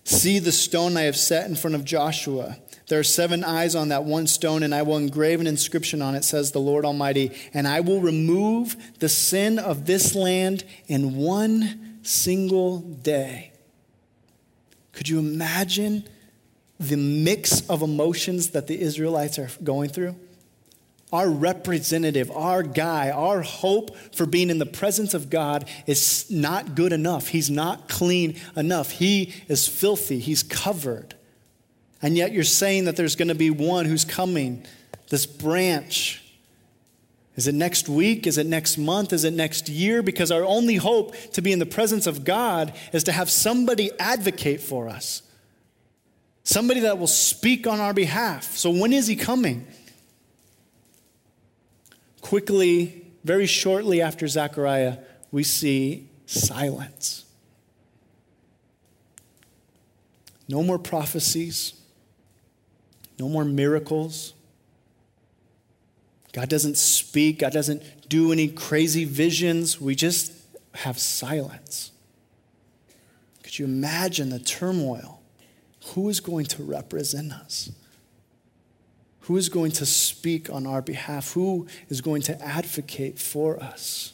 See 0.04 0.40
the 0.40 0.52
stone 0.52 0.98
I 0.98 1.04
have 1.04 1.16
set 1.16 1.50
in 1.50 1.56
front 1.56 1.76
of 1.76 1.86
Joshua. 1.86 2.58
There 2.88 3.00
are 3.00 3.04
seven 3.04 3.44
eyes 3.44 3.76
on 3.76 3.90
that 3.90 4.04
one 4.04 4.28
stone, 4.28 4.64
and 4.64 4.76
I 4.76 4.82
will 4.82 4.98
engrave 4.98 5.40
an 5.40 5.48
inscription 5.48 6.02
on 6.02 6.16
it, 6.16 6.26
says 6.26 6.52
the 6.52 6.60
Lord 6.60 6.86
Almighty, 6.86 7.32
and 7.54 7.68
I 7.68 7.80
will 7.80 8.02
remove 8.02 8.76
the 9.00 9.10
sin 9.10 9.58
of 9.58 9.86
this 9.86 10.14
land 10.14 10.66
in 10.88 11.16
one 11.16 12.00
single 12.04 12.80
day. 12.80 13.54
Could 14.92 15.08
you 15.08 15.20
imagine 15.20 16.08
the 16.80 16.98
mix 16.98 17.68
of 17.70 17.82
emotions 17.82 18.50
that 18.50 18.68
the 18.68 18.80
Israelites 18.80 19.40
are 19.40 19.50
going 19.64 19.90
through? 19.90 20.16
Our 21.14 21.30
representative, 21.30 22.32
our 22.32 22.64
guy, 22.64 23.12
our 23.12 23.44
hope 23.44 23.96
for 24.16 24.26
being 24.26 24.50
in 24.50 24.58
the 24.58 24.66
presence 24.66 25.14
of 25.14 25.30
God 25.30 25.70
is 25.86 26.26
not 26.32 26.74
good 26.74 26.92
enough. 26.92 27.28
He's 27.28 27.52
not 27.52 27.88
clean 27.88 28.42
enough. 28.56 28.90
He 28.90 29.32
is 29.48 29.68
filthy. 29.68 30.18
He's 30.18 30.42
covered. 30.42 31.14
And 32.02 32.18
yet 32.18 32.32
you're 32.32 32.44
saying 32.44 32.86
that 32.86 32.96
there's 32.96 33.16
going 33.16 33.28
to 33.28 33.36
be 33.36 33.52
one 33.52 33.86
who's 33.86 34.06
coming, 34.06 34.66
this 35.10 35.28
branch. 35.28 36.24
Is 37.36 37.46
it 37.48 37.54
next 37.54 37.88
week? 37.88 38.26
Is 38.26 38.40
it 38.40 38.48
next 38.48 38.80
month? 38.80 39.14
Is 39.14 39.24
it 39.24 39.34
next 39.34 39.70
year? 39.70 40.02
Because 40.02 40.32
our 40.32 40.44
only 40.44 40.78
hope 40.78 41.16
to 41.34 41.44
be 41.44 41.52
in 41.52 41.60
the 41.60 41.68
presence 41.68 42.08
of 42.08 42.24
God 42.24 42.74
is 42.92 43.04
to 43.04 43.12
have 43.12 43.30
somebody 43.30 43.92
advocate 44.00 44.62
for 44.62 44.90
us, 44.90 45.22
somebody 46.44 46.80
that 46.80 46.98
will 46.98 47.06
speak 47.06 47.68
on 47.68 47.80
our 47.80 47.94
behalf. 47.94 48.56
So 48.58 48.72
when 48.72 48.92
is 48.92 49.06
he 49.06 49.16
coming? 49.16 49.68
Quickly, 52.34 53.06
very 53.24 53.46
shortly 53.46 54.02
after 54.02 54.28
Zechariah, 54.28 54.98
we 55.32 55.44
see 55.44 56.10
silence. 56.26 57.26
No 60.50 60.64
more 60.64 60.80
prophecies. 60.80 61.76
No 63.20 63.30
more 63.30 63.46
miracles. 63.46 64.34
God 66.32 66.50
doesn't 66.50 66.76
speak. 66.76 67.38
God 67.38 67.54
doesn't 67.54 68.10
do 68.10 68.32
any 68.32 68.48
crazy 68.48 69.06
visions. 69.06 69.80
We 69.80 69.94
just 69.94 70.34
have 70.74 70.98
silence. 70.98 71.92
Could 73.44 73.60
you 73.60 73.66
imagine 73.66 74.30
the 74.32 74.40
turmoil? 74.40 75.22
Who 75.90 76.10
is 76.10 76.20
going 76.20 76.48
to 76.48 76.64
represent 76.64 77.32
us? 77.32 77.70
Who 79.24 79.38
is 79.38 79.48
going 79.48 79.72
to 79.74 79.86
speak 79.86 80.50
on 80.50 80.68
our 80.68 80.82
behalf? 80.82 81.34
Who 81.34 81.68
is 81.90 82.02
going 82.02 82.24
to 82.24 82.42
advocate 82.42 83.18
for 83.18 83.62
us? 83.62 84.14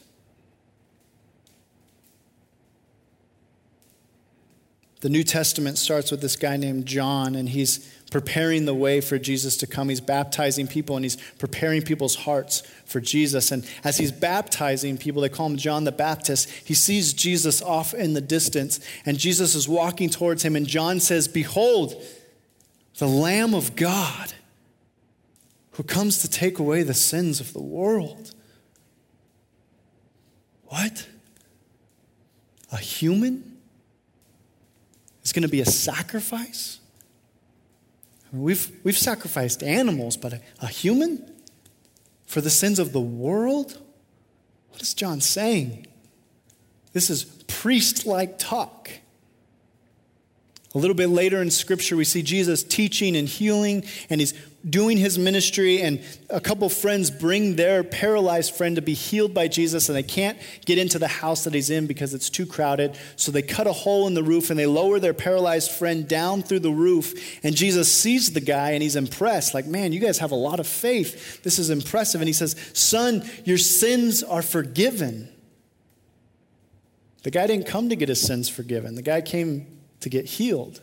The 5.02 5.10
New 5.10 5.24
Testament 5.24 5.78
starts 5.78 6.12
with 6.12 6.22
this 6.22 6.36
guy 6.36 6.58
named 6.58 6.86
John, 6.86 7.34
and 7.36 7.50
he's 7.50 7.80
preparing 8.12 8.66
the 8.66 8.74
way 8.74 9.02
for 9.02 9.18
Jesus 9.18 9.58
to 9.58 9.68
come. 9.68 9.90
He's 9.90 10.02
baptizing 10.02 10.68
people 10.68 10.96
and 10.96 11.06
he's 11.06 11.16
preparing 11.38 11.82
people's 11.82 12.16
hearts 12.16 12.62
for 12.86 13.00
Jesus. 13.00 13.52
And 13.52 13.66
as 13.84 13.98
he's 13.98 14.12
baptizing 14.12 14.98
people, 14.98 15.22
they 15.22 15.30
call 15.30 15.46
him 15.46 15.58
John 15.58 15.84
the 15.84 15.92
Baptist, 15.92 16.50
he 16.50 16.74
sees 16.74 17.14
Jesus 17.14 17.62
off 17.62 17.94
in 17.94 18.14
the 18.14 18.22
distance 18.22 18.80
and 19.06 19.18
Jesus 19.18 19.54
is 19.54 19.68
walking 19.68 20.10
towards 20.10 20.44
him. 20.44 20.56
And 20.56 20.66
John 20.66 21.00
says, 21.00 21.28
Behold, 21.28 21.96
the 22.98 23.08
Lamb 23.08 23.54
of 23.54 23.76
God 23.76 24.34
who 25.80 25.84
comes 25.84 26.18
to 26.18 26.30
take 26.30 26.60
away 26.60 26.84
the 26.84 26.94
sins 26.94 27.40
of 27.40 27.54
the 27.54 27.62
world. 27.62 28.36
What? 30.66 31.08
A 32.70 32.76
human 32.76 33.60
is 35.24 35.32
going 35.32 35.44
to 35.44 35.48
be 35.48 35.62
a 35.62 35.66
sacrifice? 35.66 36.82
We've, 38.34 38.70
we've 38.84 38.98
sacrificed 38.98 39.64
animals, 39.64 40.18
but 40.18 40.34
a, 40.34 40.42
a 40.62 40.68
human 40.68 41.34
for 42.26 42.42
the 42.42 42.50
sins 42.50 42.78
of 42.78 42.92
the 42.92 43.00
world? 43.00 43.82
What 44.72 44.82
is 44.82 44.94
John 44.94 45.22
saying? 45.22 45.88
This 46.92 47.10
is 47.10 47.24
priest 47.48 48.06
like 48.06 48.38
talk. 48.38 48.90
A 50.76 50.78
little 50.78 50.96
bit 50.96 51.08
later 51.08 51.42
in 51.42 51.50
Scripture, 51.50 51.98
we 51.98 52.06
see 52.06 52.22
Jesus 52.22 52.64
teaching 52.64 53.16
and 53.16 53.28
healing, 53.28 53.84
and 54.08 54.22
he's 54.22 54.36
doing 54.70 54.98
his 54.98 55.18
ministry, 55.18 55.82
and 55.82 56.00
a 56.30 56.40
couple 56.40 56.70
friends 56.70 57.10
bring 57.10 57.56
their 57.56 57.84
paralyzed 57.84 58.54
friend 58.54 58.76
to 58.76 58.82
be 58.82 58.94
healed 58.94 59.34
by 59.34 59.48
Jesus, 59.48 59.90
and 59.90 59.96
they 59.96 60.04
can't 60.04 60.38
get 60.66 60.78
into 60.78 61.00
the 61.00 61.08
house 61.08 61.46
that 61.46 61.56
he's 61.56 61.72
in 61.72 61.88
because 61.88 62.14
it's 62.14 62.30
too 62.30 62.46
crowded. 62.46 63.00
So 63.16 63.32
they 63.32 63.42
cut 63.42 63.66
a 63.66 63.74
hole 63.74 64.06
in 64.06 64.14
the 64.14 64.22
roof 64.22 64.52
and 64.52 64.60
they 64.60 64.68
lower 64.68 65.00
their 65.00 65.14
paralyzed 65.14 65.72
friend 65.72 66.08
down 66.08 66.44
through 66.44 66.60
the 66.60 66.72
roof. 66.72 67.40
And 67.44 67.56
Jesus 67.56 67.92
sees 67.92 68.34
the 68.34 68.42
guy 68.42 68.72
and 68.72 68.84
he's 68.84 68.96
impressed, 68.96 69.56
like, 69.56 69.66
man, 69.66 69.92
you 69.92 70.00
guys 70.00 70.20
have 70.20 70.32
a 70.32 70.36
lot 70.36 70.60
of 70.60 70.68
faith. 70.68 71.42
This 71.42 71.58
is 71.58 71.72
impressive. 71.72 72.22
And 72.22 72.28
he 72.28 72.34
says, 72.34 72.56
Son, 72.74 73.28
your 73.44 73.58
sins 73.58 74.22
are 74.22 74.44
forgiven. 74.44 75.30
The 77.24 77.32
guy 77.32 77.48
didn't 77.48 77.66
come 77.66 77.90
to 77.90 77.96
get 77.96 78.10
his 78.10 78.22
sins 78.22 78.50
forgiven, 78.50 78.94
the 78.94 79.02
guy 79.02 79.22
came 79.22 79.79
to 80.02 80.10
get 80.10 80.26
healed. 80.26 80.82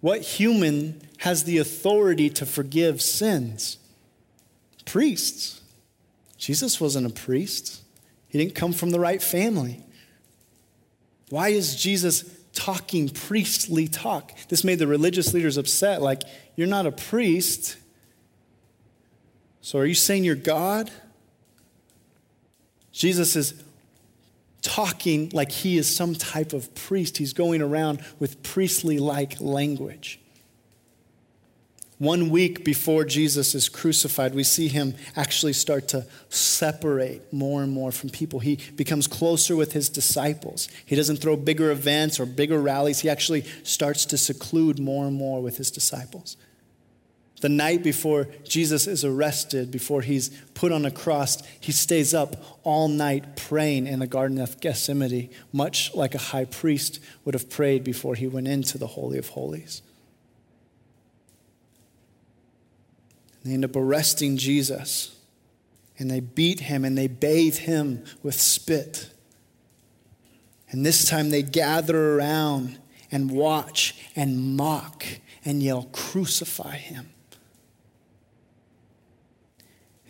What 0.00 0.22
human 0.22 1.02
has 1.18 1.44
the 1.44 1.58
authority 1.58 2.30
to 2.30 2.46
forgive 2.46 3.02
sins? 3.02 3.78
Priests. 4.84 5.60
Jesus 6.38 6.80
wasn't 6.80 7.06
a 7.06 7.10
priest, 7.10 7.82
he 8.28 8.38
didn't 8.38 8.54
come 8.54 8.72
from 8.72 8.90
the 8.90 9.00
right 9.00 9.22
family. 9.22 9.84
Why 11.28 11.50
is 11.50 11.76
Jesus 11.76 12.24
talking 12.52 13.08
priestly 13.08 13.86
talk? 13.86 14.32
This 14.48 14.64
made 14.64 14.78
the 14.78 14.86
religious 14.86 15.32
leaders 15.34 15.56
upset. 15.56 16.02
Like, 16.02 16.22
you're 16.56 16.66
not 16.66 16.86
a 16.86 16.92
priest. 16.92 17.76
So 19.60 19.78
are 19.78 19.86
you 19.86 19.94
saying 19.94 20.24
you're 20.24 20.34
God? 20.34 20.90
Jesus 22.92 23.36
is 23.36 23.62
talking 24.62 25.30
like 25.32 25.50
he 25.50 25.78
is 25.78 25.94
some 25.94 26.14
type 26.14 26.52
of 26.52 26.74
priest. 26.74 27.18
He's 27.18 27.32
going 27.32 27.62
around 27.62 28.04
with 28.18 28.42
priestly 28.42 28.98
like 28.98 29.40
language. 29.40 30.20
One 32.00 32.30
week 32.30 32.64
before 32.64 33.04
Jesus 33.04 33.54
is 33.54 33.68
crucified, 33.68 34.34
we 34.34 34.42
see 34.42 34.68
him 34.68 34.94
actually 35.16 35.52
start 35.52 35.88
to 35.88 36.06
separate 36.30 37.30
more 37.30 37.62
and 37.62 37.70
more 37.70 37.92
from 37.92 38.08
people. 38.08 38.40
He 38.40 38.58
becomes 38.74 39.06
closer 39.06 39.54
with 39.54 39.72
his 39.72 39.90
disciples. 39.90 40.70
He 40.86 40.96
doesn't 40.96 41.18
throw 41.18 41.36
bigger 41.36 41.70
events 41.70 42.18
or 42.18 42.24
bigger 42.24 42.58
rallies. 42.58 43.00
He 43.00 43.10
actually 43.10 43.42
starts 43.64 44.06
to 44.06 44.16
seclude 44.16 44.78
more 44.78 45.06
and 45.06 45.14
more 45.14 45.42
with 45.42 45.58
his 45.58 45.70
disciples. 45.70 46.38
The 47.40 47.48
night 47.48 47.82
before 47.82 48.28
Jesus 48.44 48.86
is 48.86 49.04
arrested, 49.04 49.70
before 49.70 50.02
he's 50.02 50.28
put 50.52 50.72
on 50.72 50.84
a 50.84 50.90
cross, 50.90 51.42
he 51.58 51.72
stays 51.72 52.12
up 52.12 52.36
all 52.64 52.86
night 52.86 53.34
praying 53.36 53.86
in 53.86 54.00
the 54.00 54.06
Garden 54.06 54.38
of 54.38 54.60
Gethsemane, 54.60 55.30
much 55.52 55.94
like 55.94 56.14
a 56.14 56.18
high 56.18 56.44
priest 56.44 57.00
would 57.24 57.34
have 57.34 57.48
prayed 57.48 57.82
before 57.82 58.14
he 58.14 58.26
went 58.26 58.46
into 58.46 58.76
the 58.76 58.88
Holy 58.88 59.16
of 59.16 59.28
Holies. 59.28 59.80
And 63.42 63.50
they 63.50 63.54
end 63.54 63.64
up 63.64 63.74
arresting 63.74 64.36
Jesus, 64.36 65.16
and 65.98 66.10
they 66.10 66.20
beat 66.20 66.60
him 66.60 66.84
and 66.84 66.96
they 66.96 67.08
bathe 67.08 67.56
him 67.56 68.04
with 68.22 68.38
spit. 68.38 69.08
And 70.70 70.84
this 70.84 71.08
time 71.08 71.30
they 71.30 71.42
gather 71.42 72.16
around 72.16 72.78
and 73.10 73.30
watch 73.30 73.96
and 74.14 74.56
mock 74.56 75.04
and 75.42 75.62
yell, 75.62 75.88
Crucify 75.92 76.76
him. 76.76 77.10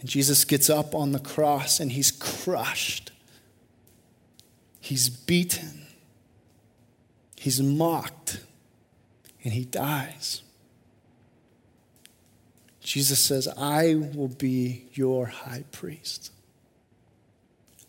And 0.01 0.09
Jesus 0.09 0.45
gets 0.45 0.71
up 0.71 0.95
on 0.95 1.13
the 1.13 1.19
cross 1.19 1.79
and 1.79 1.93
he's 1.93 2.11
crushed. 2.11 3.13
He's 4.81 5.09
beaten. 5.09 5.87
He's 7.37 7.61
mocked. 7.61 8.41
And 9.45 9.53
he 9.53 9.65
dies. 9.65 10.43
Jesus 12.81 13.21
says, 13.21 13.47
I 13.57 13.95
will 13.95 14.29
be 14.29 14.87
your 14.95 15.27
high 15.27 15.65
priest. 15.71 16.33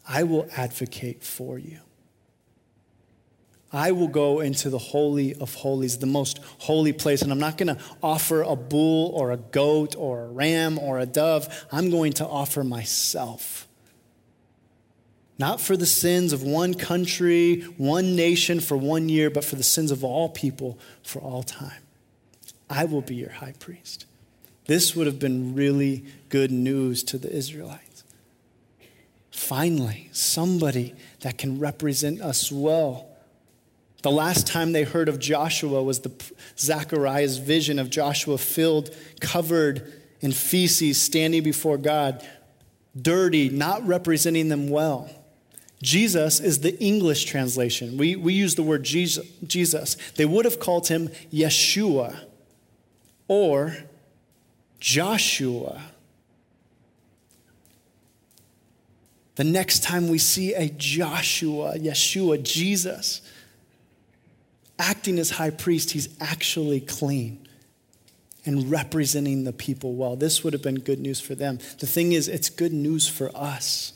I 0.08 0.24
will 0.24 0.48
advocate 0.56 1.24
for 1.24 1.58
you. 1.58 1.80
I 3.74 3.92
will 3.94 4.10
go 4.10 4.42
into 4.42 4.70
the 4.70 4.78
Holy 4.78 5.34
of 5.36 5.56
Holies, 5.56 5.98
the 6.00 6.06
most 6.06 6.40
holy 6.60 6.92
place, 6.92 7.22
and 7.22 7.32
I'm 7.32 7.40
not 7.40 7.58
going 7.58 7.76
to 7.76 7.82
offer 8.04 8.42
a 8.42 8.56
bull 8.56 9.12
or 9.16 9.32
a 9.32 9.38
goat 9.38 9.96
or 9.98 10.26
a 10.26 10.28
ram 10.28 10.78
or 10.78 11.00
a 11.00 11.06
dove. 11.06 11.48
I'm 11.72 11.90
going 11.90 12.14
to 12.14 12.28
offer 12.28 12.64
myself. 12.64 13.68
Not 15.40 15.62
for 15.62 15.78
the 15.78 15.86
sins 15.86 16.34
of 16.34 16.44
one 16.44 16.74
country, 16.74 17.62
one 17.78 18.16
nation 18.16 18.60
for 18.60 18.76
one 18.76 19.10
year, 19.10 19.30
but 19.30 19.46
for 19.46 19.56
the 19.56 19.64
sins 19.64 19.90
of 19.90 20.04
all 20.04 20.30
people 20.30 20.78
for 21.02 21.20
all 21.20 21.42
time. 21.42 21.82
I 22.70 22.86
will 22.86 23.02
be 23.02 23.16
your 23.16 23.32
high 23.32 23.54
priest. 23.58 24.06
This 24.66 24.96
would 24.96 25.08
have 25.08 25.18
been 25.18 25.56
really 25.56 26.06
good 26.30 26.52
news 26.52 27.04
to 27.06 27.18
the 27.18 27.32
Israelites. 27.32 28.04
Finally, 29.32 30.10
somebody 30.12 30.94
that 31.22 31.38
can 31.38 31.58
represent 31.58 32.22
us 32.22 32.52
well 32.52 33.11
the 34.02 34.12
last 34.12 34.48
time 34.48 34.72
they 34.72 34.84
heard 34.84 35.10
of 35.10 35.20
Joshua 35.20 35.84
was 35.84 36.00
the 36.00 36.12
Zechariah's 36.58 37.38
vision 37.38 37.80
of 37.80 37.90
Joshua 37.90 38.38
filled, 38.38 38.96
covered 39.20 39.92
in 40.22 40.32
feces, 40.32 41.02
standing 41.02 41.44
before 41.44 41.78
God, 41.78 42.26
dirty, 43.00 43.50
not 43.50 43.86
representing 43.86 44.50
them 44.50 44.70
well. 44.70 45.10
Jesus 45.82 46.40
is 46.40 46.60
the 46.60 46.80
English 46.80 47.26
translation. 47.26 47.98
We, 47.98 48.16
we 48.16 48.34
use 48.34 48.56
the 48.56 48.64
word 48.64 48.84
Jesus. 48.84 49.98
They 50.16 50.26
would 50.26 50.46
have 50.46 50.60
called 50.60 50.88
him 50.88 51.10
Yeshua 51.34 52.20
or 53.28 53.76
Joshua. 54.80 55.82
The 59.36 59.44
next 59.44 59.82
time 59.82 60.10
we 60.10 60.20
see 60.20 60.54
a 60.54 60.70
Joshua, 60.70 61.74
Yeshua, 61.78 62.44
Jesus, 62.44 63.22
acting 64.82 65.20
as 65.20 65.30
high 65.30 65.52
priest, 65.52 65.92
he's 65.92 66.10
actually 66.20 66.82
clean 66.82 67.48
and 68.46 68.72
representing 68.72 69.44
the 69.44 69.54
people 69.54 69.94
well. 69.94 70.16
This 70.16 70.44
would 70.44 70.54
have 70.54 70.64
been 70.64 70.80
good 70.80 71.00
news 71.00 71.22
for 71.22 71.36
them. 71.36 71.60
The 71.80 71.86
thing 71.86 72.12
is, 72.12 72.28
it's 72.28 72.50
good 72.50 72.74
news 72.74 73.08
for 73.08 73.30
us. 73.36 73.94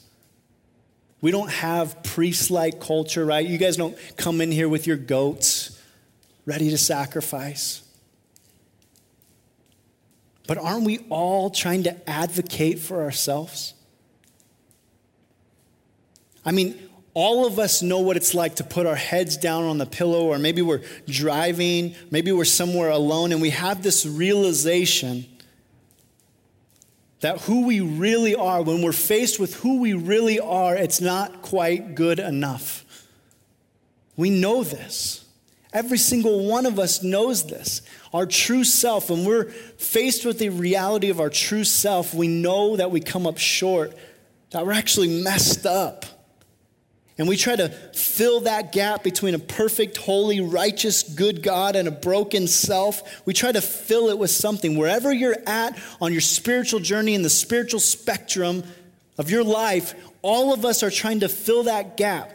We 1.22 1.32
don't 1.32 1.50
have 1.50 2.04
priest 2.04 2.52
like 2.52 2.80
culture, 2.80 3.26
right? 3.26 3.46
You 3.46 3.58
guys 3.58 3.78
don't 3.78 3.98
come 4.16 4.42
in 4.42 4.52
here 4.52 4.70
with 4.70 4.86
your 4.86 4.98
goats 4.98 5.82
ready 6.46 6.70
to 6.70 6.78
sacrifice. 6.78 7.82
But 10.48 10.60
aren't 10.60 10.84
we 10.84 11.00
all 11.10 11.50
trying 11.50 11.84
to 11.84 12.10
advocate 12.10 12.78
for 12.78 13.02
ourselves? 13.02 13.74
I 16.46 16.52
mean, 16.52 16.85
all 17.16 17.48
of 17.48 17.60
us 17.60 17.82
know 17.82 18.00
what 18.00 18.18
it's 18.18 18.36
like 18.36 18.58
to 18.58 18.64
put 18.64 18.86
our 18.86 18.96
heads 18.96 19.38
down 19.38 19.64
on 19.64 19.78
the 19.78 19.86
pillow, 19.86 20.26
or 20.26 20.38
maybe 20.38 20.62
we're 20.62 20.82
driving, 21.08 21.96
maybe 22.12 22.32
we're 22.34 22.44
somewhere 22.44 22.90
alone, 22.90 23.32
and 23.32 23.42
we 23.42 23.52
have 23.52 23.82
this 23.82 24.06
realization 24.06 25.26
that 27.22 27.40
who 27.42 27.66
we 27.66 27.80
really 27.80 28.36
are, 28.36 28.62
when 28.62 28.82
we're 28.82 28.92
faced 28.92 29.40
with 29.40 29.56
who 29.56 29.80
we 29.80 29.94
really 29.94 30.42
are, 30.42 30.76
it's 30.76 31.00
not 31.00 31.42
quite 31.42 31.96
good 31.96 32.20
enough. 32.20 32.84
We 34.18 34.30
know 34.30 34.64
this. 34.64 35.26
Every 35.72 35.98
single 35.98 36.46
one 36.46 36.66
of 36.66 36.80
us 36.80 37.02
knows 37.02 37.48
this. 37.48 37.82
Our 38.14 38.26
true 38.26 38.66
self, 38.66 39.10
when 39.10 39.24
we're 39.24 39.46
faced 39.46 40.26
with 40.26 40.38
the 40.38 40.50
reality 40.50 41.10
of 41.10 41.22
our 41.22 41.30
true 41.30 41.64
self, 41.64 42.14
we 42.14 42.28
know 42.28 42.76
that 42.76 42.92
we 42.92 43.00
come 43.00 43.26
up 43.26 43.38
short, 43.38 43.96
that 44.52 44.66
we're 44.66 44.74
actually 44.74 45.22
messed 45.24 45.66
up. 45.66 46.06
And 47.18 47.30
we 47.30 47.38
try 47.38 47.56
to 47.56 47.70
fill 47.70 48.42
that 48.42 48.74
gap 48.74 49.02
between 49.02 49.36
a 49.36 49.40
perfect, 49.40 49.96
holy, 49.96 50.42
righteous, 50.42 51.02
good 51.02 51.42
God 51.42 51.78
and 51.78 51.88
a 51.88 51.92
broken 51.92 52.46
self. 52.48 53.26
We 53.26 53.34
try 53.34 53.54
to 53.54 53.62
fill 53.62 54.10
it 54.10 54.18
with 54.18 54.32
something. 54.32 54.78
Wherever 54.78 55.14
you're 55.14 55.38
at 55.48 55.80
on 56.02 56.12
your 56.12 56.22
spiritual 56.22 56.82
journey 56.82 57.14
in 57.14 57.22
the 57.22 57.30
spiritual 57.30 57.80
spectrum 57.80 58.64
of 59.18 59.32
your 59.32 59.46
life, 59.46 59.96
all 60.22 60.54
of 60.54 60.66
us 60.66 60.84
are 60.84 60.90
trying 60.90 61.22
to 61.22 61.30
fill 61.30 61.64
that 61.64 61.96
gap 61.96 62.34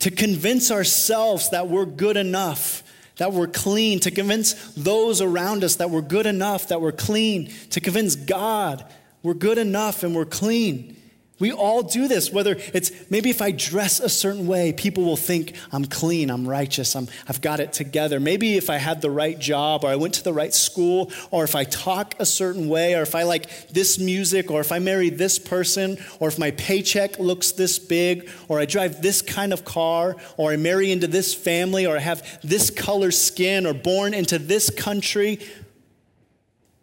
to 0.00 0.10
convince 0.10 0.70
ourselves 0.70 1.50
that 1.50 1.68
we're 1.68 1.86
good 1.86 2.16
enough, 2.18 2.82
that 3.16 3.32
we're 3.32 3.46
clean, 3.46 4.00
to 4.00 4.10
convince 4.10 4.52
those 4.74 5.22
around 5.22 5.64
us 5.64 5.76
that 5.76 5.90
we're 5.90 6.02
good 6.02 6.26
enough, 6.26 6.68
that 6.68 6.80
we're 6.80 6.92
clean, 6.92 7.50
to 7.70 7.80
convince 7.80 8.16
God 8.16 8.84
we're 9.22 9.34
good 9.34 9.58
enough 9.58 10.02
and 10.02 10.14
we're 10.14 10.24
clean. 10.24 10.96
We 11.40 11.52
all 11.52 11.84
do 11.84 12.08
this, 12.08 12.32
whether 12.32 12.56
it's 12.74 12.90
maybe 13.10 13.30
if 13.30 13.40
I 13.40 13.52
dress 13.52 14.00
a 14.00 14.08
certain 14.08 14.48
way, 14.48 14.72
people 14.72 15.04
will 15.04 15.16
think 15.16 15.54
I'm 15.70 15.84
clean, 15.84 16.30
I'm 16.30 16.48
righteous, 16.48 16.96
I'm, 16.96 17.06
I've 17.28 17.40
got 17.40 17.60
it 17.60 17.72
together. 17.72 18.18
Maybe 18.18 18.56
if 18.56 18.68
I 18.68 18.76
had 18.76 19.02
the 19.02 19.10
right 19.10 19.38
job, 19.38 19.84
or 19.84 19.86
I 19.86 19.94
went 19.94 20.14
to 20.14 20.24
the 20.24 20.32
right 20.32 20.52
school, 20.52 21.12
or 21.30 21.44
if 21.44 21.54
I 21.54 21.62
talk 21.62 22.16
a 22.18 22.26
certain 22.26 22.68
way, 22.68 22.96
or 22.96 23.02
if 23.02 23.14
I 23.14 23.22
like 23.22 23.68
this 23.68 24.00
music, 24.00 24.50
or 24.50 24.60
if 24.60 24.72
I 24.72 24.80
marry 24.80 25.10
this 25.10 25.38
person, 25.38 25.98
or 26.18 26.26
if 26.26 26.40
my 26.40 26.50
paycheck 26.50 27.20
looks 27.20 27.52
this 27.52 27.78
big, 27.78 28.28
or 28.48 28.58
I 28.58 28.64
drive 28.64 29.00
this 29.00 29.22
kind 29.22 29.52
of 29.52 29.64
car, 29.64 30.16
or 30.36 30.50
I 30.50 30.56
marry 30.56 30.90
into 30.90 31.06
this 31.06 31.34
family, 31.34 31.86
or 31.86 31.96
I 31.96 32.00
have 32.00 32.40
this 32.42 32.68
color 32.68 33.12
skin, 33.12 33.64
or 33.64 33.74
born 33.74 34.12
into 34.12 34.40
this 34.40 34.70
country, 34.70 35.38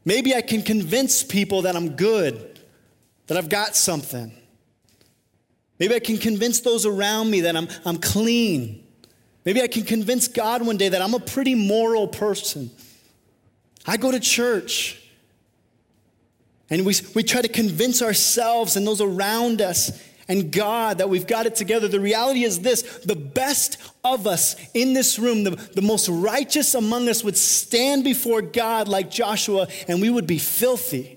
maybe 0.05 0.33
I 0.33 0.41
can 0.41 0.61
convince 0.61 1.23
people 1.23 1.63
that 1.63 1.75
I'm 1.75 1.97
good, 1.97 2.57
that 3.27 3.37
I've 3.37 3.49
got 3.49 3.75
something. 3.75 4.31
Maybe 5.79 5.95
I 5.95 5.99
can 5.99 6.17
convince 6.17 6.61
those 6.61 6.85
around 6.85 7.29
me 7.29 7.41
that 7.41 7.55
I'm, 7.55 7.67
I'm 7.85 7.97
clean. 7.97 8.83
Maybe 9.43 9.61
I 9.61 9.67
can 9.67 9.83
convince 9.83 10.27
God 10.27 10.65
one 10.65 10.77
day 10.77 10.89
that 10.89 11.01
I'm 11.01 11.13
a 11.13 11.19
pretty 11.19 11.55
moral 11.55 12.07
person. 12.07 12.71
I 13.85 13.97
go 13.97 14.11
to 14.11 14.19
church. 14.19 15.01
And 16.69 16.85
we, 16.85 16.95
we 17.13 17.23
try 17.23 17.41
to 17.41 17.47
convince 17.47 18.01
ourselves 18.01 18.75
and 18.75 18.87
those 18.87 19.01
around 19.01 19.61
us. 19.61 20.01
and 20.27 20.51
God 20.51 20.97
that 20.97 21.09
we've 21.09 21.27
got 21.27 21.45
it 21.45 21.55
together. 21.55 21.87
The 21.87 21.99
reality 21.99 22.43
is 22.43 22.61
this 22.61 22.81
the 23.05 23.15
best 23.15 23.77
of 24.03 24.27
us 24.27 24.55
in 24.73 24.93
this 24.93 25.19
room, 25.19 25.43
the, 25.43 25.51
the 25.51 25.81
most 25.81 26.09
righteous 26.09 26.73
among 26.73 27.09
us, 27.09 27.23
would 27.23 27.37
stand 27.37 28.03
before 28.03 28.41
God 28.41 28.87
like 28.87 29.11
Joshua 29.11 29.67
and 29.87 30.01
we 30.01 30.09
would 30.09 30.27
be 30.27 30.39
filthy. 30.39 31.14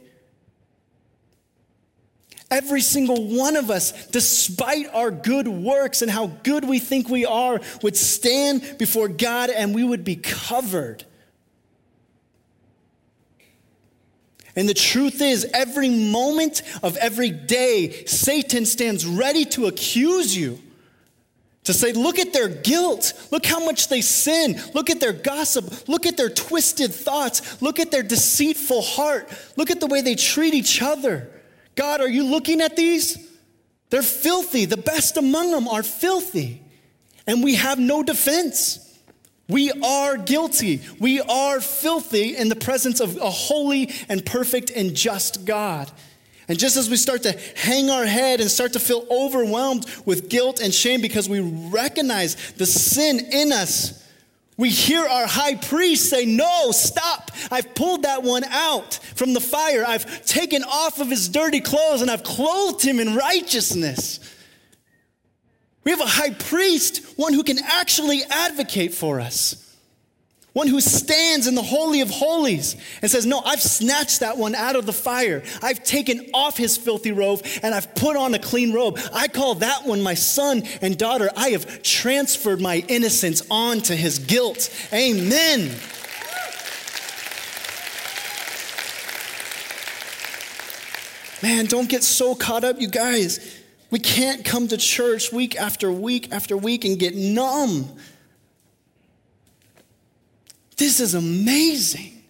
Every 2.50 2.80
single 2.80 3.28
one 3.28 3.56
of 3.56 3.70
us, 3.70 4.06
despite 4.06 4.86
our 4.94 5.10
good 5.10 5.46
works 5.46 6.00
and 6.00 6.10
how 6.10 6.28
good 6.28 6.64
we 6.64 6.78
think 6.78 7.08
we 7.08 7.26
are, 7.26 7.60
would 7.82 7.96
stand 7.96 8.76
before 8.78 9.08
God 9.08 9.50
and 9.50 9.74
we 9.74 9.84
would 9.84 10.02
be 10.02 10.16
covered. 10.16 11.04
And 14.56 14.68
the 14.68 14.74
truth 14.74 15.20
is, 15.20 15.46
every 15.52 15.90
moment 15.90 16.62
of 16.82 16.96
every 16.96 17.30
day, 17.30 18.04
Satan 18.06 18.64
stands 18.64 19.06
ready 19.06 19.44
to 19.46 19.66
accuse 19.66 20.36
you. 20.36 20.58
To 21.64 21.74
say, 21.74 21.92
look 21.92 22.18
at 22.18 22.32
their 22.32 22.48
guilt. 22.48 23.12
Look 23.30 23.44
how 23.44 23.62
much 23.62 23.88
they 23.88 24.00
sin. 24.00 24.58
Look 24.74 24.88
at 24.88 25.00
their 25.00 25.12
gossip. 25.12 25.86
Look 25.86 26.06
at 26.06 26.16
their 26.16 26.30
twisted 26.30 26.94
thoughts. 26.94 27.60
Look 27.60 27.78
at 27.78 27.90
their 27.90 28.02
deceitful 28.02 28.80
heart. 28.80 29.28
Look 29.56 29.70
at 29.70 29.78
the 29.78 29.86
way 29.86 30.00
they 30.00 30.14
treat 30.14 30.54
each 30.54 30.80
other. 30.80 31.28
God, 31.78 32.00
are 32.00 32.08
you 32.08 32.24
looking 32.24 32.60
at 32.60 32.74
these? 32.74 33.24
They're 33.90 34.02
filthy. 34.02 34.64
The 34.64 34.76
best 34.76 35.16
among 35.16 35.52
them 35.52 35.68
are 35.68 35.84
filthy. 35.84 36.60
And 37.24 37.44
we 37.44 37.54
have 37.54 37.78
no 37.78 38.02
defense. 38.02 38.98
We 39.48 39.70
are 39.70 40.16
guilty. 40.16 40.80
We 40.98 41.20
are 41.20 41.60
filthy 41.60 42.36
in 42.36 42.48
the 42.48 42.56
presence 42.56 42.98
of 42.98 43.16
a 43.18 43.30
holy 43.30 43.92
and 44.08 44.26
perfect 44.26 44.72
and 44.72 44.92
just 44.92 45.44
God. 45.44 45.88
And 46.48 46.58
just 46.58 46.76
as 46.76 46.90
we 46.90 46.96
start 46.96 47.22
to 47.22 47.38
hang 47.54 47.90
our 47.90 48.06
head 48.06 48.40
and 48.40 48.50
start 48.50 48.72
to 48.72 48.80
feel 48.80 49.06
overwhelmed 49.08 49.86
with 50.04 50.28
guilt 50.28 50.60
and 50.60 50.74
shame 50.74 51.00
because 51.00 51.28
we 51.28 51.38
recognize 51.38 52.34
the 52.54 52.66
sin 52.66 53.20
in 53.20 53.52
us, 53.52 54.04
we 54.58 54.70
hear 54.70 55.06
our 55.06 55.26
high 55.26 55.54
priest 55.54 56.10
say, 56.10 56.26
No, 56.26 56.72
stop. 56.72 57.30
I've 57.50 57.74
pulled 57.74 58.02
that 58.02 58.24
one 58.24 58.44
out 58.44 58.94
from 59.14 59.32
the 59.32 59.40
fire. 59.40 59.84
I've 59.86 60.26
taken 60.26 60.64
off 60.64 61.00
of 61.00 61.08
his 61.08 61.28
dirty 61.28 61.60
clothes 61.60 62.02
and 62.02 62.10
I've 62.10 62.24
clothed 62.24 62.82
him 62.82 62.98
in 62.98 63.14
righteousness. 63.14 64.18
We 65.84 65.92
have 65.92 66.00
a 66.00 66.06
high 66.06 66.34
priest, 66.34 67.16
one 67.16 67.32
who 67.32 67.44
can 67.44 67.58
actually 67.64 68.22
advocate 68.28 68.92
for 68.92 69.20
us. 69.20 69.67
One 70.58 70.66
who 70.66 70.80
stands 70.80 71.46
in 71.46 71.54
the 71.54 71.62
Holy 71.62 72.00
of 72.00 72.10
Holies 72.10 72.74
and 73.00 73.08
says, 73.08 73.24
No, 73.24 73.38
I've 73.44 73.62
snatched 73.62 74.18
that 74.18 74.36
one 74.36 74.56
out 74.56 74.74
of 74.74 74.86
the 74.86 74.92
fire. 74.92 75.44
I've 75.62 75.84
taken 75.84 76.30
off 76.34 76.56
his 76.56 76.76
filthy 76.76 77.12
robe 77.12 77.46
and 77.62 77.72
I've 77.72 77.94
put 77.94 78.16
on 78.16 78.34
a 78.34 78.40
clean 78.40 78.72
robe. 78.72 78.98
I 79.12 79.28
call 79.28 79.54
that 79.54 79.86
one 79.86 80.02
my 80.02 80.14
son 80.14 80.64
and 80.82 80.98
daughter. 80.98 81.30
I 81.36 81.50
have 81.50 81.84
transferred 81.84 82.60
my 82.60 82.84
innocence 82.88 83.46
onto 83.48 83.94
his 83.94 84.18
guilt. 84.18 84.74
Amen. 84.92 85.76
Man, 91.40 91.66
don't 91.66 91.88
get 91.88 92.02
so 92.02 92.34
caught 92.34 92.64
up, 92.64 92.80
you 92.80 92.88
guys. 92.88 93.62
We 93.92 94.00
can't 94.00 94.44
come 94.44 94.66
to 94.66 94.76
church 94.76 95.30
week 95.30 95.54
after 95.54 95.92
week 95.92 96.32
after 96.32 96.56
week 96.56 96.84
and 96.84 96.98
get 96.98 97.14
numb. 97.14 97.96
This 100.78 101.00
is 101.00 101.14
amazing. 101.14 102.22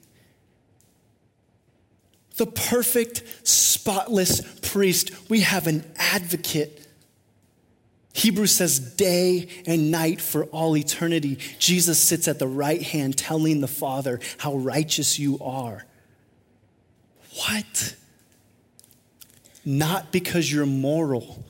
The 2.36 2.46
perfect, 2.46 3.22
spotless 3.46 4.40
priest. 4.60 5.10
We 5.28 5.40
have 5.40 5.66
an 5.66 5.84
advocate. 5.96 6.86
Hebrews 8.14 8.52
says 8.52 8.80
day 8.80 9.48
and 9.66 9.90
night 9.90 10.20
for 10.20 10.44
all 10.46 10.76
eternity. 10.76 11.38
Jesus 11.58 12.00
sits 12.00 12.26
at 12.26 12.38
the 12.38 12.48
right 12.48 12.82
hand 12.82 13.16
telling 13.16 13.60
the 13.60 13.68
Father 13.68 14.18
how 14.38 14.56
righteous 14.56 15.18
you 15.18 15.38
are. 15.40 15.84
What? 17.36 17.94
Not 19.64 20.10
because 20.10 20.50
you're 20.50 20.66
moral, 20.66 21.44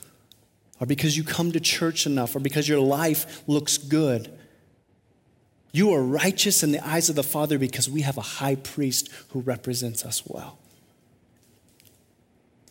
or 0.80 0.87
because 0.87 1.16
you 1.16 1.22
come 1.22 1.52
to 1.52 1.61
church 1.61 2.06
enough, 2.06 2.34
or 2.34 2.40
because 2.40 2.68
your 2.68 2.80
life 2.80 3.42
looks 3.46 3.78
good. 3.78 4.37
You 5.72 5.92
are 5.92 6.02
righteous 6.02 6.62
in 6.62 6.72
the 6.72 6.87
eyes 6.87 7.09
of 7.09 7.16
the 7.16 7.22
Father 7.22 7.59
because 7.59 7.90
we 7.90 8.00
have 8.02 8.16
a 8.16 8.22
high 8.22 8.54
priest 8.54 9.11
who 9.31 9.40
represents 9.40 10.04
us 10.04 10.22
well. 10.26 10.59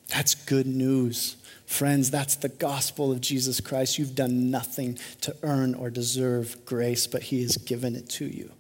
That's 0.10 0.33
good 0.33 0.65
news. 0.65 1.36
Friends, 1.65 2.10
that's 2.10 2.36
the 2.36 2.49
gospel 2.49 3.12
of 3.12 3.21
Jesus 3.21 3.60
Christ. 3.60 3.99
You've 3.99 4.15
done 4.15 4.49
nothing 4.49 4.97
to 5.21 5.36
earn 5.43 5.75
or 5.75 5.89
deserve 5.89 6.65
grace, 6.65 7.05
but 7.07 7.23
He 7.23 7.41
has 7.43 7.57
given 7.57 7.95
it 7.95 8.10
to 8.12 8.25
you. 8.25 8.51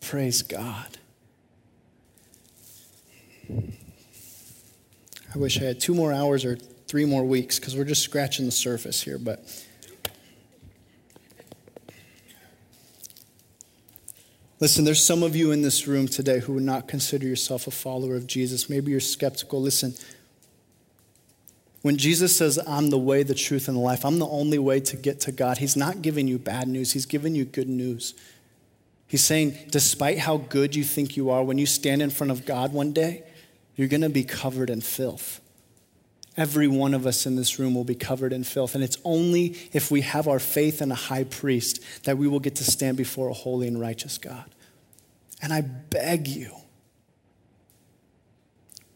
Praise 0.00 0.42
God. 0.42 0.98
I 3.50 5.38
wish 5.38 5.60
I 5.60 5.64
had 5.64 5.80
two 5.80 5.94
more 5.94 6.12
hours 6.12 6.44
or 6.44 6.56
three 6.56 7.04
more 7.04 7.24
weeks 7.24 7.58
because 7.58 7.76
we're 7.76 7.84
just 7.84 8.02
scratching 8.02 8.46
the 8.46 8.52
surface 8.52 9.02
here, 9.02 9.18
but. 9.18 9.44
Listen, 14.64 14.86
there's 14.86 15.04
some 15.04 15.22
of 15.22 15.36
you 15.36 15.50
in 15.50 15.60
this 15.60 15.86
room 15.86 16.08
today 16.08 16.40
who 16.40 16.54
would 16.54 16.62
not 16.62 16.88
consider 16.88 17.26
yourself 17.26 17.66
a 17.66 17.70
follower 17.70 18.16
of 18.16 18.26
Jesus. 18.26 18.70
Maybe 18.70 18.92
you're 18.92 18.98
skeptical. 18.98 19.60
Listen, 19.60 19.92
when 21.82 21.98
Jesus 21.98 22.34
says, 22.34 22.58
I'm 22.66 22.88
the 22.88 22.96
way, 22.96 23.24
the 23.24 23.34
truth, 23.34 23.68
and 23.68 23.76
the 23.76 23.82
life, 23.82 24.06
I'm 24.06 24.18
the 24.18 24.26
only 24.26 24.58
way 24.58 24.80
to 24.80 24.96
get 24.96 25.20
to 25.20 25.32
God, 25.32 25.58
He's 25.58 25.76
not 25.76 26.00
giving 26.00 26.26
you 26.26 26.38
bad 26.38 26.66
news, 26.66 26.94
He's 26.94 27.04
giving 27.04 27.34
you 27.34 27.44
good 27.44 27.68
news. 27.68 28.14
He's 29.06 29.22
saying, 29.22 29.54
despite 29.68 30.20
how 30.20 30.38
good 30.38 30.74
you 30.74 30.82
think 30.82 31.14
you 31.14 31.28
are, 31.28 31.44
when 31.44 31.58
you 31.58 31.66
stand 31.66 32.00
in 32.00 32.08
front 32.08 32.30
of 32.30 32.46
God 32.46 32.72
one 32.72 32.94
day, 32.94 33.22
you're 33.76 33.86
going 33.86 34.00
to 34.00 34.08
be 34.08 34.24
covered 34.24 34.70
in 34.70 34.80
filth. 34.80 35.42
Every 36.36 36.66
one 36.66 36.94
of 36.94 37.06
us 37.06 37.26
in 37.26 37.36
this 37.36 37.58
room 37.58 37.74
will 37.74 37.84
be 37.84 37.94
covered 37.94 38.32
in 38.32 38.42
filth. 38.42 38.74
And 38.74 38.82
it's 38.82 38.98
only 39.04 39.56
if 39.72 39.90
we 39.90 40.00
have 40.00 40.26
our 40.26 40.40
faith 40.40 40.82
in 40.82 40.90
a 40.90 40.96
high 40.96 41.24
priest 41.24 41.80
that 42.04 42.18
we 42.18 42.26
will 42.26 42.40
get 42.40 42.56
to 42.56 42.64
stand 42.64 42.96
before 42.96 43.28
a 43.28 43.32
holy 43.32 43.68
and 43.68 43.80
righteous 43.80 44.18
God. 44.18 44.50
And 45.40 45.52
I 45.52 45.60
beg 45.60 46.26
you, 46.26 46.50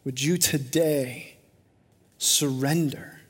would 0.04 0.20
you 0.20 0.36
today 0.36 1.36
surrender? 2.16 3.20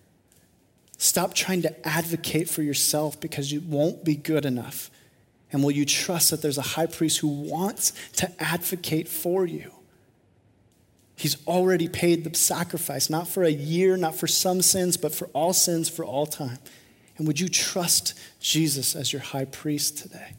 Stop 0.96 1.34
trying 1.34 1.62
to 1.62 1.88
advocate 1.88 2.48
for 2.48 2.62
yourself 2.62 3.20
because 3.20 3.52
you 3.52 3.60
won't 3.60 4.04
be 4.04 4.16
good 4.16 4.44
enough. 4.44 4.90
And 5.52 5.62
will 5.62 5.70
you 5.70 5.84
trust 5.84 6.30
that 6.30 6.42
there's 6.42 6.58
a 6.58 6.62
high 6.62 6.86
priest 6.86 7.18
who 7.18 7.28
wants 7.28 7.92
to 8.16 8.30
advocate 8.42 9.08
for 9.08 9.46
you? 9.46 9.72
He's 11.18 11.36
already 11.48 11.88
paid 11.88 12.22
the 12.22 12.36
sacrifice, 12.38 13.10
not 13.10 13.26
for 13.26 13.42
a 13.42 13.50
year, 13.50 13.96
not 13.96 14.14
for 14.14 14.28
some 14.28 14.62
sins, 14.62 14.96
but 14.96 15.12
for 15.12 15.26
all 15.32 15.52
sins 15.52 15.88
for 15.88 16.04
all 16.04 16.26
time. 16.26 16.58
And 17.16 17.26
would 17.26 17.40
you 17.40 17.48
trust 17.48 18.16
Jesus 18.38 18.94
as 18.94 19.12
your 19.12 19.20
high 19.20 19.46
priest 19.46 19.98
today? 19.98 20.34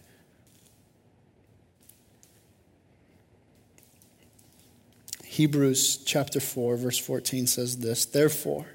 Hebrews 5.26 5.98
chapter 5.98 6.40
4, 6.40 6.78
verse 6.78 6.98
14 6.98 7.48
says 7.48 7.80
this 7.80 8.06
Therefore, 8.06 8.68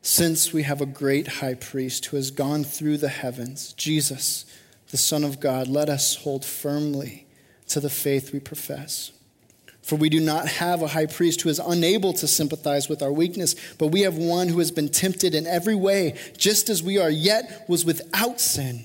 since 0.00 0.52
we 0.52 0.62
have 0.62 0.80
a 0.80 0.86
great 0.86 1.26
high 1.26 1.54
priest 1.54 2.06
who 2.06 2.16
has 2.16 2.30
gone 2.30 2.62
through 2.62 2.98
the 2.98 3.08
heavens, 3.08 3.72
Jesus, 3.72 4.46
the 4.92 4.96
Son 4.96 5.24
of 5.24 5.40
God, 5.40 5.66
let 5.66 5.88
us 5.88 6.14
hold 6.14 6.44
firmly 6.44 7.26
to 7.66 7.80
the 7.80 7.90
faith 7.90 8.32
we 8.32 8.38
profess. 8.38 9.10
For 9.88 9.96
we 9.96 10.10
do 10.10 10.20
not 10.20 10.48
have 10.48 10.82
a 10.82 10.88
high 10.88 11.06
priest 11.06 11.40
who 11.40 11.48
is 11.48 11.58
unable 11.58 12.12
to 12.12 12.28
sympathize 12.28 12.90
with 12.90 13.02
our 13.02 13.10
weakness, 13.10 13.54
but 13.78 13.86
we 13.86 14.02
have 14.02 14.18
one 14.18 14.48
who 14.48 14.58
has 14.58 14.70
been 14.70 14.90
tempted 14.90 15.34
in 15.34 15.46
every 15.46 15.74
way, 15.74 16.14
just 16.36 16.68
as 16.68 16.82
we 16.82 16.98
are, 16.98 17.08
yet 17.08 17.64
was 17.70 17.86
without 17.86 18.38
sin. 18.38 18.84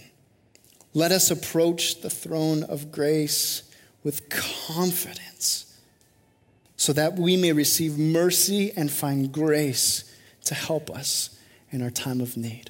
Let 0.93 1.11
us 1.11 1.29
approach 1.29 1.99
the 1.99 2.09
throne 2.09 2.63
of 2.63 2.93
grace 2.93 3.63
with 4.05 4.29
confidence, 4.29 5.77
so 6.77 6.93
that 6.93 7.15
we 7.19 7.35
may 7.35 7.51
receive 7.51 7.97
mercy 7.97 8.71
and 8.73 8.89
find 8.89 9.29
grace 9.29 10.09
to 10.45 10.55
help 10.55 10.89
us 10.89 11.37
in 11.69 11.81
our 11.81 11.91
time 11.91 12.21
of 12.21 12.37
need. 12.37 12.69